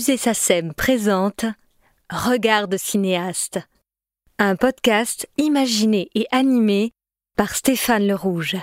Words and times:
Musée 0.00 0.16
SACEM 0.16 0.72
présente 0.72 1.44
Regard 2.08 2.68
de 2.68 2.78
cinéaste, 2.78 3.60
un 4.38 4.56
podcast 4.56 5.28
imaginé 5.36 6.08
et 6.14 6.24
animé 6.32 6.94
par 7.36 7.54
Stéphane 7.54 8.06
Le 8.06 8.14
Rouge. 8.14 8.56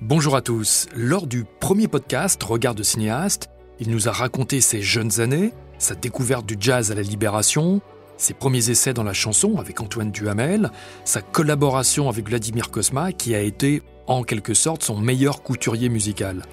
Bonjour 0.00 0.36
à 0.36 0.42
tous. 0.42 0.86
Lors 0.94 1.26
du 1.26 1.44
premier 1.58 1.88
podcast 1.88 2.40
Regard 2.44 2.76
de 2.76 2.84
cinéaste, 2.84 3.50
il 3.80 3.90
nous 3.90 4.08
a 4.08 4.12
raconté 4.12 4.60
ses 4.60 4.82
jeunes 4.82 5.20
années, 5.20 5.52
sa 5.78 5.96
découverte 5.96 6.46
du 6.46 6.56
jazz 6.60 6.92
à 6.92 6.94
la 6.94 7.02
libération, 7.02 7.80
ses 8.16 8.32
premiers 8.32 8.70
essais 8.70 8.94
dans 8.94 9.02
la 9.02 9.14
chanson 9.14 9.56
avec 9.58 9.80
Antoine 9.80 10.12
Duhamel, 10.12 10.70
sa 11.04 11.22
collaboration 11.22 12.08
avec 12.08 12.28
Vladimir 12.28 12.70
Kosma 12.70 13.10
qui 13.10 13.34
a 13.34 13.40
été 13.40 13.82
en 14.06 14.22
quelque 14.22 14.54
sorte 14.54 14.84
son 14.84 14.96
meilleur 14.96 15.42
couturier 15.42 15.88
musical. 15.88 16.44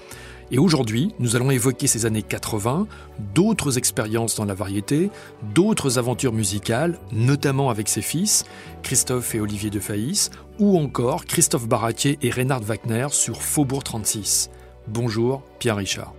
Et 0.52 0.58
aujourd'hui, 0.58 1.14
nous 1.20 1.36
allons 1.36 1.52
évoquer 1.52 1.88
ces 1.88 2.06
années 2.06 2.22
80, 2.22 2.88
d'autres 3.34 3.78
expériences 3.78 4.36
dans 4.36 4.46
la 4.46 4.54
variété, 4.54 5.10
d'autres 5.54 5.98
aventures 5.98 6.34
musicales, 6.34 7.00
notamment 7.12 7.70
avec 7.70 7.90
ses 7.90 8.02
fils, 8.02 8.46
Christophe 8.84 9.36
et 9.36 9.40
Olivier 9.40 9.70
de 9.70 9.80
Faïs, 9.80 10.32
ou 10.60 10.78
encore 10.78 11.26
Christophe 11.26 11.68
Baratier 11.68 12.20
et 12.22 12.30
Reinhard 12.30 12.62
Wagner 12.62 13.08
sur 13.12 13.42
Faubourg 13.42 13.84
36. 13.84 14.50
Bonjour, 14.88 15.44
Pierre 15.60 15.78
Richard. 15.78 16.14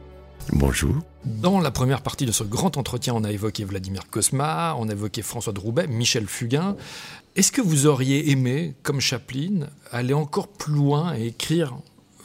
Bonjour. 0.52 0.96
Dans 1.24 1.58
la 1.60 1.70
première 1.70 2.02
partie 2.02 2.26
de 2.26 2.32
ce 2.32 2.44
grand 2.44 2.76
entretien, 2.76 3.14
on 3.14 3.24
a 3.24 3.32
évoqué 3.32 3.64
Vladimir 3.64 4.02
Kosma, 4.10 4.76
on 4.78 4.88
a 4.88 4.92
évoqué 4.92 5.22
François 5.22 5.52
de 5.52 5.60
Roubaix, 5.60 5.86
Michel 5.86 6.26
Fugain. 6.26 6.76
Est-ce 7.36 7.50
que 7.50 7.62
vous 7.62 7.86
auriez 7.86 8.30
aimé, 8.30 8.74
comme 8.82 9.00
Chaplin, 9.00 9.68
aller 9.90 10.12
encore 10.12 10.48
plus 10.48 10.74
loin 10.74 11.14
et 11.16 11.28
écrire 11.28 11.74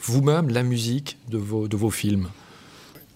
vous-même 0.02 0.48
la 0.48 0.62
musique 0.62 1.18
de 1.28 1.38
vos, 1.38 1.68
de 1.68 1.76
vos 1.76 1.90
films 1.90 2.28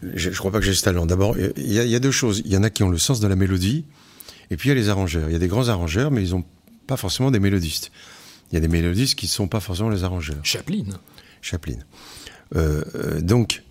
Je 0.03 0.31
ne 0.31 0.35
crois 0.35 0.51
pas 0.51 0.59
que 0.61 0.65
j'ai 0.65 0.75
ce 0.75 0.83
talent. 0.83 1.07
D'abord, 1.07 1.37
il 1.39 1.73
y, 1.73 1.75
y, 1.75 1.95
a 1.95 2.01
deux 2.01 2.11
choses. 2.11 2.43
Il 2.45 2.53
y 2.53 2.57
en 2.57 2.63
a 2.63 2.71
qui 2.71 2.83
ont 2.83 2.91
le 2.91 2.99
sens 2.99 3.21
de 3.21 3.27
la 3.27 3.37
mélodie, 3.37 3.85
et 4.51 4.57
puis 4.57 4.69
il 4.69 4.73
y 4.73 4.73
a 4.73 4.81
les 4.81 4.89
arrangeurs. 4.89 5.29
Il 5.29 5.33
y 5.33 5.37
a 5.37 5.39
des 5.39 5.49
grands 5.49 5.69
arrangeurs, 5.69 6.11
mais 6.11 6.23
ils 6.23 6.31
n'ont 6.31 6.45
pas 6.87 6.97
forcément 6.97 7.31
des 7.31 7.41
mélodistes. 7.41 7.91
Il 8.51 8.55
y 8.55 8.59
a 8.59 8.61
des 8.61 8.69
mélodistes 8.69 9.15
qui 9.15 9.27
ne 9.27 9.31
sont 9.31 9.49
pas 9.49 9.61
forcément 9.61 9.89
les 9.89 10.05
arrangeurs. 10.05 10.39
Chaplin. 10.43 10.85
Chaplin. 11.41 11.79
Euh, 12.55 12.85
euh, 12.95 13.21
donc, 13.21 13.62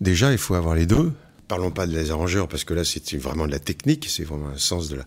déjà, 0.00 0.32
il 0.32 0.38
faut 0.38 0.54
avoir 0.54 0.74
les 0.74 0.86
deux. 0.86 1.12
Parlons 1.48 1.70
pas 1.70 1.86
de 1.86 1.92
les 1.92 2.10
arrangeurs, 2.10 2.48
parce 2.48 2.64
que 2.64 2.72
là, 2.72 2.82
c'est 2.84 3.16
vraiment 3.18 3.46
de 3.46 3.52
la 3.52 3.58
technique, 3.58 4.06
c'est 4.08 4.24
vraiment 4.24 4.48
un 4.48 4.58
sens 4.58 4.88
de, 4.88 4.96
la, 4.96 5.04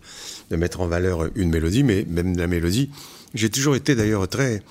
de 0.51 0.55
mettre 0.55 0.79
en 0.81 0.87
valeur 0.87 1.27
une 1.35 1.49
mélodie, 1.49 1.83
mais 1.83 2.05
même 2.07 2.37
la 2.37 2.47
mélodie. 2.47 2.91
J'ai 3.33 3.49
toujours 3.49 3.75
été 3.75 3.95
d'ailleurs 3.95 4.27
très 4.27 4.61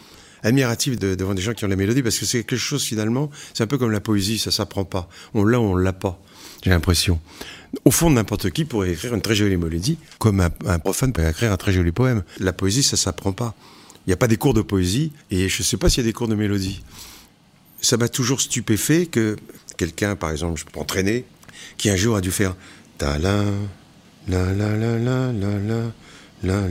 admiratif 0.45 0.99
de, 0.99 1.15
devant 1.15 1.35
des 1.35 1.43
gens 1.43 1.55
qui 1.55 1.65
ont 1.65 1.69
la 1.69 1.77
mélodie, 1.77 2.03
parce 2.03 2.19
que 2.19 2.27
c'est 2.27 2.45
quelque 2.45 2.59
chose 2.59 2.85
finalement, 2.85 3.31
c'est 3.53 3.65
un 3.65 3.67
peu 3.67 3.79
comme 3.79 3.91
la 3.91 4.01
poésie, 4.01 4.39
ça 4.39 4.51
s'apprend 4.51 4.85
pas. 4.85 5.09
On 5.33 5.45
l'a 5.45 5.59
on 5.59 5.75
l'a 5.75 5.93
pas, 5.93 6.21
j'ai 6.63 6.71
l'impression. 6.71 7.19
Au 7.85 7.91
fond, 7.91 8.11
n'importe 8.11 8.51
qui 8.51 8.65
pourrait 8.65 8.93
écrire 8.93 9.15
une 9.15 9.23
très 9.23 9.35
jolie 9.35 9.57
mélodie, 9.57 9.99
comme 10.19 10.41
un, 10.41 10.79
profane 10.79 11.13
peut 11.13 11.27
écrire 11.27 11.51
un 11.51 11.57
très 11.57 11.73
joli 11.73 11.91
poème. 11.91 12.23
La 12.39 12.53
poésie, 12.53 12.85
ça 12.85 12.97
s'apprend 12.97 13.33
pas. 13.33 13.55
Il 14.07 14.11
n'y 14.11 14.15
a 14.15 14.17
pas 14.17 14.29
des 14.29 14.37
cours 14.37 14.55
de 14.55 14.63
poésie, 14.63 15.11
et 15.31 15.49
je 15.49 15.63
ne 15.63 15.65
sais 15.65 15.77
pas 15.77 15.89
s'il 15.89 16.05
y 16.05 16.07
a 16.07 16.09
des 16.09 16.13
cours 16.13 16.29
de 16.29 16.37
mélodie. 16.37 16.85
Ça 17.81 17.97
m'a 17.97 18.09
toujours 18.09 18.41
stupéfait 18.41 19.07
que 19.07 19.37
quelqu'un, 19.77 20.15
par 20.15 20.31
exemple, 20.31 20.61
je 20.61 20.65
peux 20.67 20.79
entraîner, 20.79 21.25
qui 21.79 21.91
un 21.91 21.97
jour 21.97 22.17
a 22.17 22.21
dû 22.21 22.31
faire 22.31 22.55
la 23.01 23.19
la 23.19 23.45
la 24.29 24.53
la 24.53 24.77
la 24.77 24.99
la 24.99 25.33
la 26.43 26.69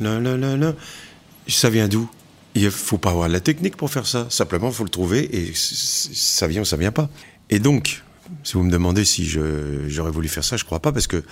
la 0.00 0.36
la 0.36 0.56
la 0.56 0.74
ça 1.48 1.70
vient 1.70 1.88
d'où? 1.88 2.08
Il 2.54 2.70
faut 2.70 2.98
pas 2.98 3.10
avoir 3.10 3.28
la 3.28 3.40
technique 3.40 3.76
pour 3.76 3.90
faire 3.90 4.06
ça. 4.06 4.26
Simplement, 4.30 4.68
il 4.68 4.74
faut 4.74 4.84
le 4.84 4.90
trouver 4.90 5.28
et 5.36 5.52
ça 5.54 6.46
vient 6.46 6.62
ou 6.62 6.64
ça 6.64 6.76
vient 6.76 6.92
pas. 6.92 7.10
Et 7.50 7.58
donc, 7.58 8.02
si 8.44 8.54
vous 8.54 8.62
me 8.62 8.70
demandez 8.70 9.04
si 9.04 9.26
j'aurais 9.26 10.10
voulu 10.10 10.28
faire 10.28 10.44
ça, 10.44 10.56
je 10.56 10.64
crois 10.64 10.80
pas 10.80 10.90
parce 10.90 11.06
que 11.06 11.22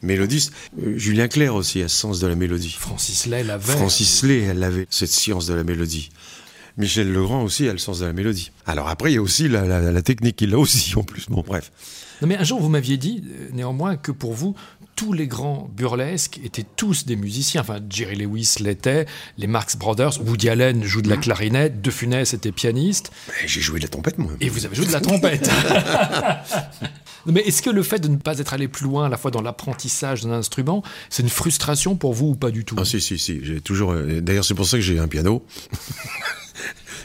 mélodiste, 0.00 0.52
euh, 0.82 0.96
Julien 0.96 1.28
Clerc 1.28 1.54
aussi 1.54 1.82
a 1.82 1.88
ce 1.88 1.96
sens 1.96 2.20
de 2.20 2.26
la 2.26 2.34
mélodie. 2.34 2.74
Francis 2.78 3.26
Lay 3.26 3.44
l'avait. 3.44 3.72
Francis 3.72 4.22
Lay, 4.22 4.40
elle 4.40 4.64
avait 4.64 4.86
cette 4.90 5.10
science 5.10 5.46
de 5.46 5.54
la 5.54 5.62
mélodie. 5.62 6.10
Michel 6.78 7.12
Legrand 7.12 7.42
aussi 7.42 7.68
a 7.68 7.72
le 7.72 7.78
sens 7.78 7.98
de 7.98 8.06
la 8.06 8.14
mélodie. 8.14 8.50
Alors 8.66 8.88
après, 8.88 9.12
il 9.12 9.14
y 9.16 9.18
a 9.18 9.22
aussi 9.22 9.48
la, 9.48 9.66
la, 9.66 9.92
la 9.92 10.02
technique, 10.02 10.40
il 10.40 10.54
a 10.54 10.58
aussi 10.58 10.96
en 10.96 11.02
plus. 11.02 11.26
Bon, 11.28 11.44
bref. 11.46 11.70
Non 12.22 12.28
mais 12.28 12.36
un 12.36 12.44
jour, 12.44 12.60
vous 12.62 12.70
m'aviez 12.70 12.96
dit, 12.96 13.22
néanmoins, 13.52 13.96
que 13.96 14.10
pour 14.10 14.32
vous, 14.32 14.56
tous 15.02 15.12
les 15.12 15.26
grands 15.26 15.68
burlesques 15.76 16.38
étaient 16.44 16.64
tous 16.76 17.06
des 17.06 17.16
musiciens. 17.16 17.62
Enfin, 17.62 17.80
Jerry 17.90 18.14
Lewis 18.14 18.54
l'était, 18.60 19.06
les 19.36 19.48
Marx 19.48 19.76
Brothers, 19.76 20.22
Woody 20.24 20.48
Allen 20.48 20.84
joue 20.84 21.02
de 21.02 21.08
la 21.08 21.16
clarinette, 21.16 21.82
De 21.82 21.90
Funès 21.90 22.34
était 22.34 22.52
pianiste. 22.52 23.10
J'ai 23.44 23.60
joué 23.60 23.80
de 23.80 23.84
la 23.84 23.88
trompette, 23.88 24.18
moi. 24.18 24.30
Et 24.40 24.48
vous 24.48 24.64
avez 24.64 24.76
joué 24.76 24.86
de 24.86 24.92
la 24.92 25.00
trompette. 25.00 25.50
Mais 27.26 27.40
est-ce 27.40 27.62
que 27.62 27.70
le 27.70 27.82
fait 27.82 27.98
de 27.98 28.06
ne 28.06 28.16
pas 28.16 28.38
être 28.38 28.54
allé 28.54 28.68
plus 28.68 28.84
loin 28.84 29.06
à 29.06 29.08
la 29.08 29.16
fois 29.16 29.32
dans 29.32 29.42
l'apprentissage 29.42 30.22
d'un 30.22 30.32
instrument, 30.32 30.84
c'est 31.10 31.24
une 31.24 31.28
frustration 31.28 31.96
pour 31.96 32.14
vous 32.14 32.28
ou 32.28 32.34
pas 32.36 32.52
du 32.52 32.64
tout? 32.64 32.76
Ah 32.78 32.84
si, 32.84 33.00
si, 33.00 33.18
si. 33.18 33.40
J'ai 33.42 33.60
toujours... 33.60 33.94
D'ailleurs, 33.94 34.44
c'est 34.44 34.54
pour 34.54 34.66
ça 34.66 34.76
que 34.76 34.82
j'ai 34.82 35.00
un 35.00 35.08
piano. 35.08 35.44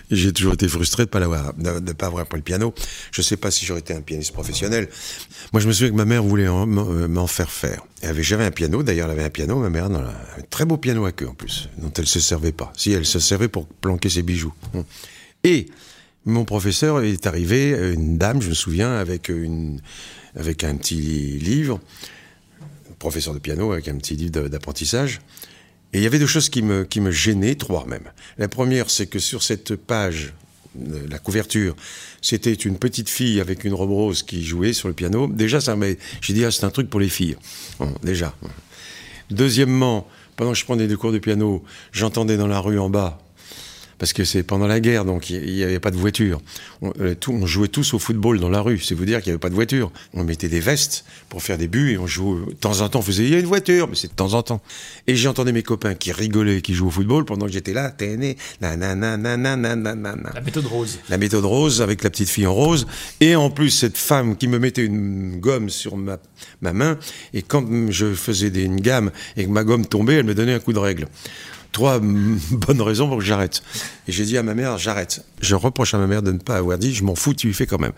J'ai 0.09 0.31
toujours 0.31 0.53
été 0.53 0.67
frustré 0.67 1.05
de 1.05 1.09
pas 1.09 1.19
l'avoir, 1.19 1.53
de 1.53 1.79
ne 1.79 1.91
pas 1.91 2.05
avoir 2.07 2.23
appris 2.23 2.37
le 2.37 2.43
piano. 2.43 2.73
Je 3.11 3.21
sais 3.21 3.37
pas 3.37 3.51
si 3.51 3.65
j'aurais 3.65 3.81
été 3.81 3.93
un 3.93 4.01
pianiste 4.01 4.31
professionnel. 4.31 4.87
Moi, 5.51 5.61
je 5.61 5.67
me 5.67 5.73
souviens 5.73 5.91
que 5.91 5.97
ma 5.97 6.05
mère 6.05 6.23
voulait 6.23 6.47
m'en 6.47 7.27
faire 7.27 7.51
faire. 7.51 7.85
Elle 8.01 8.11
avait 8.11 8.23
jamais 8.23 8.45
un 8.45 8.51
piano. 8.51 8.83
D'ailleurs, 8.83 9.07
elle 9.07 9.19
avait 9.19 9.25
un 9.25 9.29
piano, 9.29 9.59
ma 9.59 9.69
mère, 9.69 9.85
un 9.85 10.13
très 10.49 10.65
beau 10.65 10.77
piano 10.77 11.05
à 11.05 11.11
queue 11.11 11.27
en 11.27 11.33
plus, 11.33 11.69
dont 11.77 11.91
elle 11.97 12.07
se 12.07 12.19
servait 12.19 12.53
pas. 12.53 12.71
Si, 12.77 12.91
elle 12.93 13.05
se 13.05 13.19
servait 13.19 13.49
pour 13.49 13.67
planquer 13.67 14.09
ses 14.09 14.21
bijoux. 14.21 14.53
Et 15.43 15.67
mon 16.25 16.45
professeur 16.45 17.01
est 17.01 17.27
arrivé, 17.27 17.71
une 17.93 18.17
dame, 18.17 18.41
je 18.41 18.49
me 18.49 18.53
souviens, 18.53 18.93
avec 18.93 19.29
une, 19.29 19.81
avec 20.35 20.63
un 20.63 20.75
petit 20.75 21.39
livre, 21.39 21.79
professeur 22.99 23.33
de 23.33 23.39
piano 23.39 23.71
avec 23.71 23.87
un 23.87 23.95
petit 23.95 24.15
livre 24.15 24.47
d'apprentissage. 24.47 25.19
Et 25.97 26.01
il 26.01 26.03
y 26.03 26.05
avait 26.05 26.19
deux 26.19 26.27
choses 26.27 26.49
qui 26.49 26.61
me, 26.61 26.83
qui 26.83 27.01
me 27.01 27.09
gênaient, 27.09 27.55
trois 27.55 27.87
même. 27.87 28.03
La 28.37 28.47
première, 28.47 28.91
c'est 28.91 29.07
que 29.07 29.17
sur 29.17 29.41
cette 29.41 29.75
page, 29.75 30.31
la 31.09 31.17
couverture, 31.17 31.75
c'était 32.21 32.53
une 32.53 32.77
petite 32.77 33.09
fille 33.09 33.41
avec 33.41 33.63
une 33.63 33.73
robe 33.73 33.89
rose 33.89 34.21
qui 34.21 34.45
jouait 34.45 34.73
sur 34.73 34.89
le 34.89 34.93
piano. 34.93 35.25
Déjà, 35.25 35.59
ça 35.59 35.75
m'a. 35.75 35.87
J'ai 36.21 36.33
dit, 36.33 36.45
ah, 36.45 36.51
c'est 36.51 36.65
un 36.65 36.69
truc 36.69 36.87
pour 36.87 36.99
les 36.99 37.09
filles. 37.09 37.35
Déjà. 38.03 38.35
Deuxièmement, 39.31 40.07
pendant 40.35 40.51
que 40.51 40.57
je 40.59 40.65
prenais 40.65 40.85
des 40.85 40.95
cours 40.95 41.11
de 41.11 41.17
piano, 41.17 41.63
j'entendais 41.91 42.37
dans 42.37 42.45
la 42.45 42.59
rue 42.59 42.77
en 42.77 42.91
bas 42.91 43.17
parce 43.99 44.13
que 44.13 44.23
c'est 44.23 44.43
pendant 44.43 44.67
la 44.67 44.79
guerre, 44.79 45.05
donc 45.05 45.29
il 45.29 45.53
n'y 45.53 45.63
avait 45.63 45.79
pas 45.79 45.91
de 45.91 45.97
voiture. 45.97 46.41
On, 46.81 46.93
euh, 46.99 47.15
tout, 47.15 47.31
on, 47.31 47.45
jouait 47.45 47.67
tous 47.67 47.93
au 47.93 47.99
football 47.99 48.39
dans 48.39 48.49
la 48.49 48.61
rue, 48.61 48.79
c'est 48.79 48.95
vous 48.95 49.05
dire 49.05 49.21
qu'il 49.21 49.31
n'y 49.31 49.33
avait 49.33 49.39
pas 49.39 49.49
de 49.49 49.55
voiture. 49.55 49.91
On 50.13 50.23
mettait 50.23 50.49
des 50.49 50.59
vestes 50.59 51.05
pour 51.29 51.41
faire 51.41 51.57
des 51.57 51.67
buts 51.67 51.93
et 51.93 51.97
on 51.97 52.07
jouait. 52.07 52.45
De 52.47 52.53
temps 52.53 52.81
en 52.81 52.89
temps, 52.89 52.99
on 52.99 53.03
faisait 53.03 53.23
il 53.23 53.29
y 53.31 53.35
a 53.35 53.39
une 53.39 53.45
voiture, 53.45 53.87
mais 53.87 53.95
c'est 53.95 54.09
de 54.09 54.13
temps 54.13 54.33
en 54.33 54.43
temps. 54.43 54.61
Et 55.07 55.15
j'entendais 55.15 55.51
mes 55.51 55.63
copains 55.63 55.95
qui 55.95 56.11
rigolaient, 56.11 56.61
qui 56.61 56.73
jouaient 56.73 56.87
au 56.87 56.91
football 56.91 57.25
pendant 57.25 57.45
que 57.45 57.51
j'étais 57.51 57.73
là, 57.73 57.93
nanana, 58.61 59.17
La 59.17 60.41
méthode 60.41 60.65
rose. 60.65 60.99
La 61.09 61.17
méthode 61.17 61.45
rose 61.45 61.81
avec 61.81 62.03
la 62.03 62.09
petite 62.09 62.29
fille 62.29 62.47
en 62.47 62.53
rose. 62.53 62.85
Et 63.19 63.35
en 63.35 63.49
plus, 63.49 63.71
cette 63.71 63.97
femme 63.97 64.37
qui 64.37 64.47
me 64.47 64.59
mettait 64.59 64.85
une 64.85 65.39
gomme 65.39 65.69
sur 65.69 65.97
ma, 65.97 66.17
ma 66.61 66.73
main, 66.73 66.97
et 67.33 67.41
quand 67.41 67.65
je 67.89 68.13
faisais 68.13 68.51
des, 68.51 68.63
une 68.63 68.81
gamme 68.81 69.11
et 69.35 69.45
que 69.45 69.49
ma 69.49 69.63
gomme 69.63 69.85
tombait, 69.85 70.15
elle 70.15 70.25
me 70.25 70.35
donnait 70.35 70.53
un 70.53 70.59
coup 70.59 70.73
de 70.73 70.79
règle 70.79 71.07
trois 71.71 71.99
bonnes 72.51 72.81
raisons 72.81 73.07
pour 73.07 73.19
que 73.19 73.23
j'arrête. 73.23 73.61
Et 74.07 74.11
j'ai 74.11 74.25
dit 74.25 74.37
à 74.37 74.43
ma 74.43 74.53
mère, 74.53 74.77
j'arrête. 74.77 75.25
Je 75.41 75.55
reproche 75.55 75.93
à 75.93 75.97
ma 75.97 76.07
mère 76.07 76.21
de 76.21 76.31
ne 76.31 76.39
pas 76.39 76.57
avoir 76.57 76.77
dit, 76.77 76.93
je 76.93 77.03
m'en 77.03 77.15
fous, 77.15 77.33
tu 77.33 77.49
y 77.49 77.53
fais 77.53 77.65
quand 77.65 77.79
même. 77.79 77.93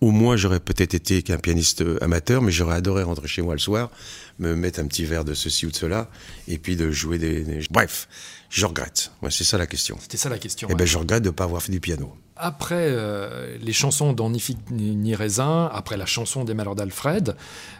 Au 0.00 0.10
moins, 0.10 0.36
j'aurais 0.36 0.60
peut-être 0.60 0.94
été 0.94 1.22
qu'un 1.22 1.38
pianiste 1.38 1.84
amateur, 2.00 2.42
mais 2.42 2.52
j'aurais 2.52 2.76
adoré 2.76 3.02
rentrer 3.02 3.28
chez 3.28 3.42
moi 3.42 3.54
le 3.54 3.60
soir, 3.60 3.90
me 4.38 4.54
mettre 4.54 4.80
un 4.80 4.86
petit 4.86 5.04
verre 5.04 5.24
de 5.24 5.34
ceci 5.34 5.66
ou 5.66 5.70
de 5.70 5.76
cela, 5.76 6.10
et 6.48 6.58
puis 6.58 6.76
de 6.76 6.90
jouer 6.90 7.18
des... 7.18 7.42
des... 7.42 7.66
Bref, 7.70 8.08
je 8.50 8.66
regrette. 8.66 9.10
Ouais, 9.22 9.30
c'est 9.30 9.44
ça 9.44 9.58
la 9.58 9.66
question. 9.66 9.96
C'était 10.00 10.16
ça 10.16 10.28
la 10.28 10.38
question. 10.38 10.68
Eh 10.68 10.72
ouais. 10.72 10.78
ben, 10.78 10.86
je 10.86 10.98
regrette 10.98 11.22
de 11.22 11.28
ne 11.28 11.34
pas 11.34 11.44
avoir 11.44 11.62
fait 11.62 11.72
du 11.72 11.80
piano. 11.80 12.14
Après 12.38 12.88
euh, 12.90 13.56
les 13.62 13.72
chansons 13.72 14.12
dans 14.12 14.30
Ni 14.30 15.14
Raisin, 15.14 15.70
après 15.72 15.96
la 15.96 16.04
chanson 16.04 16.44
des 16.44 16.52
Malheurs 16.52 16.74
d'Alfred, 16.74 17.34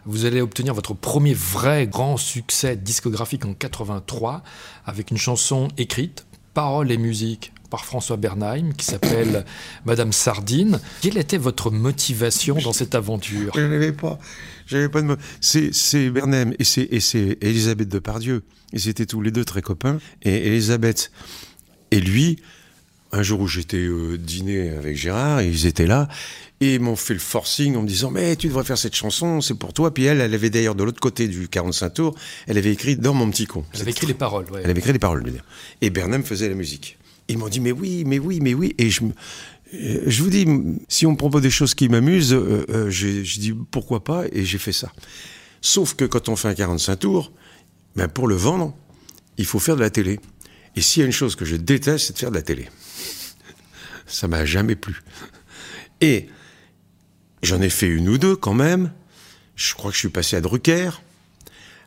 vous 0.06 0.24
allez 0.24 0.40
obtenir 0.40 0.72
votre 0.72 0.94
premier 0.94 1.34
vrai 1.34 1.86
grand 1.86 2.16
succès 2.16 2.74
discographique 2.74 3.44
en 3.44 3.52
83 3.52 4.42
avec 4.86 5.10
une 5.10 5.18
chanson 5.18 5.68
écrite, 5.76 6.26
paroles 6.54 6.90
et 6.90 6.96
musique 6.96 7.52
par 7.68 7.84
François 7.84 8.16
Bernheim 8.16 8.72
qui 8.74 8.86
s'appelle 8.86 9.44
Madame 9.84 10.12
Sardine. 10.12 10.80
Quelle 11.02 11.18
était 11.18 11.36
votre 11.36 11.70
motivation 11.70 12.56
dans 12.56 12.72
cette 12.72 12.94
aventure? 12.94 13.52
Je 13.54 13.60
n'avais 13.60 13.92
pas. 13.92 14.18
J'avais 14.66 14.88
pas 14.88 15.02
de. 15.02 15.16
C'est 15.40 16.08
Bernheim 16.08 16.52
et 16.58 16.64
c'est 16.64 17.38
Elisabeth 17.42 17.88
Depardieu. 17.88 18.42
Ils 18.72 18.88
étaient 18.88 19.06
tous 19.06 19.20
les 19.20 19.30
deux 19.30 19.44
très 19.44 19.60
copains. 19.60 19.98
Et 20.22 20.46
Elisabeth 20.46 21.10
et 21.90 22.00
lui, 22.00 22.38
un 23.16 23.22
jour 23.22 23.40
où 23.40 23.48
j'étais 23.48 23.78
euh, 23.78 24.18
dîner 24.18 24.70
avec 24.70 24.96
Gérard, 24.96 25.40
et 25.40 25.48
ils 25.48 25.66
étaient 25.66 25.86
là, 25.86 26.08
et 26.60 26.74
ils 26.74 26.80
m'ont 26.80 26.96
fait 26.96 27.14
le 27.14 27.20
forcing 27.20 27.76
en 27.76 27.82
me 27.82 27.88
disant 27.88 28.10
Mais 28.10 28.36
tu 28.36 28.48
devrais 28.48 28.64
faire 28.64 28.78
cette 28.78 28.94
chanson, 28.94 29.40
c'est 29.40 29.54
pour 29.54 29.72
toi. 29.72 29.92
Puis 29.92 30.04
elle, 30.04 30.20
elle 30.20 30.34
avait 30.34 30.50
d'ailleurs 30.50 30.74
de 30.74 30.84
l'autre 30.84 31.00
côté 31.00 31.28
du 31.28 31.48
45 31.48 31.90
tours, 31.90 32.14
elle 32.46 32.58
avait 32.58 32.72
écrit 32.72 32.96
Dans 32.96 33.14
mon 33.14 33.30
petit 33.30 33.46
con. 33.46 33.64
Elle 33.74 33.82
avait 33.82 33.90
écrit 33.90 34.06
les 34.06 34.14
paroles, 34.14 34.46
ouais. 34.50 34.60
Elle 34.64 34.70
avait 34.70 34.80
écrit 34.80 34.92
les 34.92 34.98
paroles, 34.98 35.20
je 35.20 35.26
veux 35.26 35.32
dire. 35.32 35.44
Et 35.80 35.90
Bernheim 35.90 36.22
faisait 36.22 36.48
la 36.48 36.54
musique. 36.54 36.98
Ils 37.28 37.38
m'ont 37.38 37.48
dit 37.48 37.60
Mais 37.60 37.72
oui, 37.72 38.04
mais 38.06 38.18
oui, 38.18 38.40
mais 38.40 38.54
oui. 38.54 38.74
Et 38.78 38.90
je 38.90 39.04
me. 39.04 39.12
je 39.72 40.22
vous 40.22 40.30
dis, 40.30 40.46
si 40.88 41.06
on 41.06 41.12
me 41.12 41.16
propose 41.16 41.42
des 41.42 41.50
choses 41.50 41.74
qui 41.74 41.88
m'amusent, 41.88 42.32
euh, 42.32 42.64
euh, 42.70 42.90
je, 42.90 43.38
dis 43.38 43.52
pourquoi 43.70 44.04
pas, 44.04 44.24
et 44.32 44.44
j'ai 44.44 44.58
fait 44.58 44.72
ça. 44.72 44.92
Sauf 45.60 45.94
que 45.94 46.04
quand 46.04 46.28
on 46.28 46.36
fait 46.36 46.48
un 46.48 46.54
45 46.54 46.96
tours, 46.96 47.32
ben 47.96 48.08
pour 48.08 48.28
le 48.28 48.36
vendre, 48.36 48.74
il 49.38 49.46
faut 49.46 49.58
faire 49.58 49.76
de 49.76 49.80
la 49.80 49.90
télé. 49.90 50.20
Et 50.76 50.82
s'il 50.82 51.00
y 51.00 51.02
a 51.02 51.06
une 51.06 51.12
chose 51.12 51.36
que 51.36 51.44
je 51.44 51.56
déteste, 51.56 52.06
c'est 52.06 52.12
de 52.12 52.18
faire 52.18 52.30
de 52.30 52.36
la 52.36 52.42
télé. 52.42 52.68
Ça 54.06 54.28
m'a 54.28 54.44
jamais 54.44 54.76
plu. 54.76 55.02
Et 56.00 56.28
j'en 57.42 57.60
ai 57.60 57.70
fait 57.70 57.88
une 57.88 58.08
ou 58.08 58.18
deux 58.18 58.36
quand 58.36 58.54
même. 58.54 58.92
Je 59.56 59.74
crois 59.74 59.90
que 59.90 59.94
je 59.94 60.00
suis 60.00 60.08
passé 60.08 60.36
à 60.36 60.40
Drucker 60.40 60.90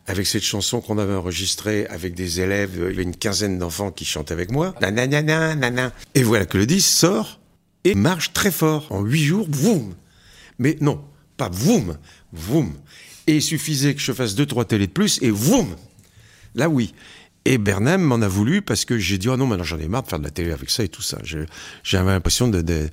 avec 0.10 0.26
cette 0.26 0.44
chanson 0.44 0.82
qu'on 0.82 0.98
avait 0.98 1.14
enregistrée 1.14 1.86
avec 1.86 2.16
des 2.16 2.42
élèves, 2.42 2.72
il 2.76 2.82
y 2.82 2.86
avait 2.86 3.04
une 3.04 3.16
quinzaine 3.16 3.60
d'enfants 3.60 3.92
qui 3.92 4.06
chantent 4.06 4.32
avec 4.32 4.50
moi. 4.50 4.74
Et 6.16 6.24
voilà 6.24 6.48
que 6.48 6.58
le 6.58 6.66
disque 6.66 6.90
sort 6.90 7.40
et 7.84 7.94
marche 7.94 8.34
très 8.34 8.50
fort. 8.50 8.88
En 8.90 9.02
huit 9.04 9.24
jours, 9.24 9.48
boum 9.48 9.94
Mais 10.58 10.78
non, 10.82 11.00
pas 11.38 11.50
boum, 11.50 11.96
boum. 12.34 12.74
Et 13.28 13.36
il 13.36 13.42
suffisait 13.44 13.94
que 13.94 14.02
je 14.02 14.12
fasse 14.12 14.34
deux, 14.34 14.48
trois 14.48 14.66
télés 14.66 14.88
de 14.88 14.92
plus 14.92 15.20
et 15.22 15.30
boum 15.30 15.76
Là, 16.56 16.70
oui. 16.70 16.96
Et 17.46 17.58
Bernheim 17.58 18.00
m'en 18.00 18.22
a 18.22 18.28
voulu 18.28 18.62
parce 18.62 18.86
que 18.86 18.98
j'ai 18.98 19.18
dit, 19.18 19.30
oh 19.30 19.38
non, 19.38 19.48
maintenant 19.48 19.64
j'en 19.64 19.80
ai 19.80 19.88
marre 19.88 20.04
de 20.04 20.08
faire 20.10 20.20
de 20.20 20.24
la 20.24 20.30
télé 20.30 20.52
avec 20.52 20.70
ça 20.70 20.84
et 20.84 20.90
tout 20.90 21.02
ça. 21.02 21.18
J'avais 21.84 22.12
l'impression 22.12 22.48
de, 22.48 22.62
de 22.62 22.90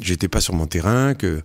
j'étais 0.00 0.28
pas 0.28 0.40
sur 0.40 0.54
mon 0.54 0.66
terrain, 0.66 1.14
que 1.14 1.42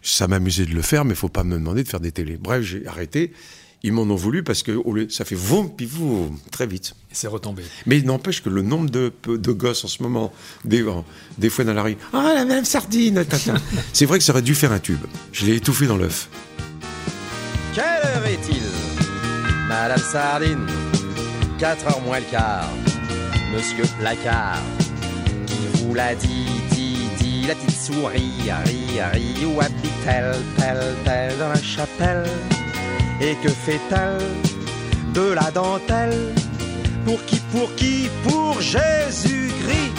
ça 0.00 0.28
m'amusait 0.28 0.64
de 0.64 0.74
le 0.74 0.82
faire, 0.82 1.04
mais 1.04 1.12
il 1.12 1.16
faut 1.16 1.28
pas 1.28 1.44
me 1.44 1.54
demander 1.54 1.82
de 1.82 1.88
faire 1.88 2.00
des 2.00 2.12
télés. 2.12 2.38
Bref, 2.38 2.62
j'ai 2.62 2.86
arrêté. 2.86 3.32
Ils 3.84 3.92
m'en 3.92 4.02
ont 4.02 4.16
voulu 4.16 4.42
parce 4.42 4.64
que 4.64 4.72
ça 5.08 5.24
fait 5.24 5.36
voum, 5.36 5.70
puis 5.74 5.86
voum, 5.86 6.36
très 6.50 6.66
vite. 6.66 6.94
Et 7.10 7.14
c'est 7.14 7.28
retombé. 7.28 7.62
Mais 7.86 7.98
il 7.98 8.06
n'empêche 8.06 8.42
que 8.42 8.48
le 8.48 8.62
nombre 8.62 8.90
de, 8.90 9.12
de 9.24 9.52
gosses 9.52 9.84
en 9.84 9.88
ce 9.88 10.02
moment, 10.02 10.32
des, 10.64 10.84
des 11.36 11.48
fois 11.48 11.64
dans 11.64 11.74
la 11.74 11.82
rue, 11.82 11.96
ah, 12.12 12.32
la 12.34 12.44
même 12.44 12.64
sardine, 12.64 13.24
c'est 13.92 14.06
vrai 14.06 14.18
que 14.18 14.24
ça 14.24 14.32
aurait 14.32 14.42
dû 14.42 14.56
faire 14.56 14.72
un 14.72 14.80
tube. 14.80 15.04
Je 15.32 15.46
l'ai 15.46 15.56
étouffé 15.56 15.86
dans 15.86 15.96
l'œuf. 15.96 16.28
Quelle 17.72 17.84
heure 17.84 18.26
est-il? 18.26 18.62
Madame 19.68 19.98
Sardine 19.98 20.66
4 21.58 21.86
heures 21.88 22.00
moins 22.02 22.20
le 22.20 22.24
quart. 22.26 22.70
Monsieur 23.52 23.84
Placard, 23.98 24.62
qui 25.46 25.66
vous 25.74 25.92
l'a 25.92 26.14
dit, 26.14 26.46
dit, 26.70 27.08
dit, 27.18 27.46
la 27.48 27.54
petite 27.56 27.80
souris, 27.80 28.32
ri, 28.64 29.00
ri, 29.12 29.46
où 29.46 29.60
habite-t-elle, 29.60 30.36
telle, 30.56 30.94
telle, 31.04 31.36
dans 31.38 31.48
la 31.48 31.60
chapelle. 31.60 32.24
Et 33.20 33.34
que 33.42 33.48
fait-elle 33.48 34.18
de 35.14 35.32
la 35.32 35.50
dentelle? 35.50 36.32
Pour 37.04 37.24
qui, 37.24 37.40
pour 37.50 37.74
qui? 37.74 38.08
Pour 38.22 38.60
Jésus-Christ. 38.60 39.92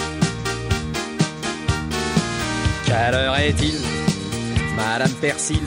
Quelle 2.86 3.16
heure 3.16 3.36
est-il? 3.38 3.80
Madame 4.78 5.12
Persil. 5.20 5.62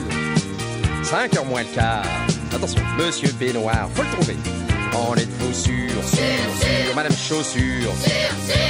5 1.03 1.37
heures 1.37 1.45
moins 1.45 1.61
le 1.61 1.75
quart. 1.75 2.05
Attention, 2.51 2.81
Monsieur 2.97 3.31
Baignoire, 3.33 3.89
faut 3.93 4.01
le 4.01 4.09
trouver. 4.09 4.62
On 4.95 5.15
est 5.15 5.25
de 5.25 6.95
Madame 6.95 7.15
Chaussure, 7.15 7.91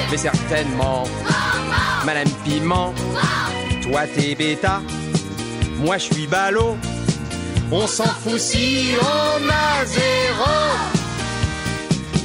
mais 0.09 0.17
certainement, 0.17 1.03
Madame 2.05 2.29
Piment, 2.43 2.93
toi 3.81 4.01
t'es 4.13 4.35
bêta, 4.35 4.81
moi 5.79 5.97
je 5.97 6.13
suis 6.13 6.27
ballot, 6.27 6.77
on 7.71 7.87
s'en 7.87 8.05
fout 8.05 8.39
si 8.39 8.95
on 9.01 9.49
a 9.49 9.85
zéro. 9.85 10.51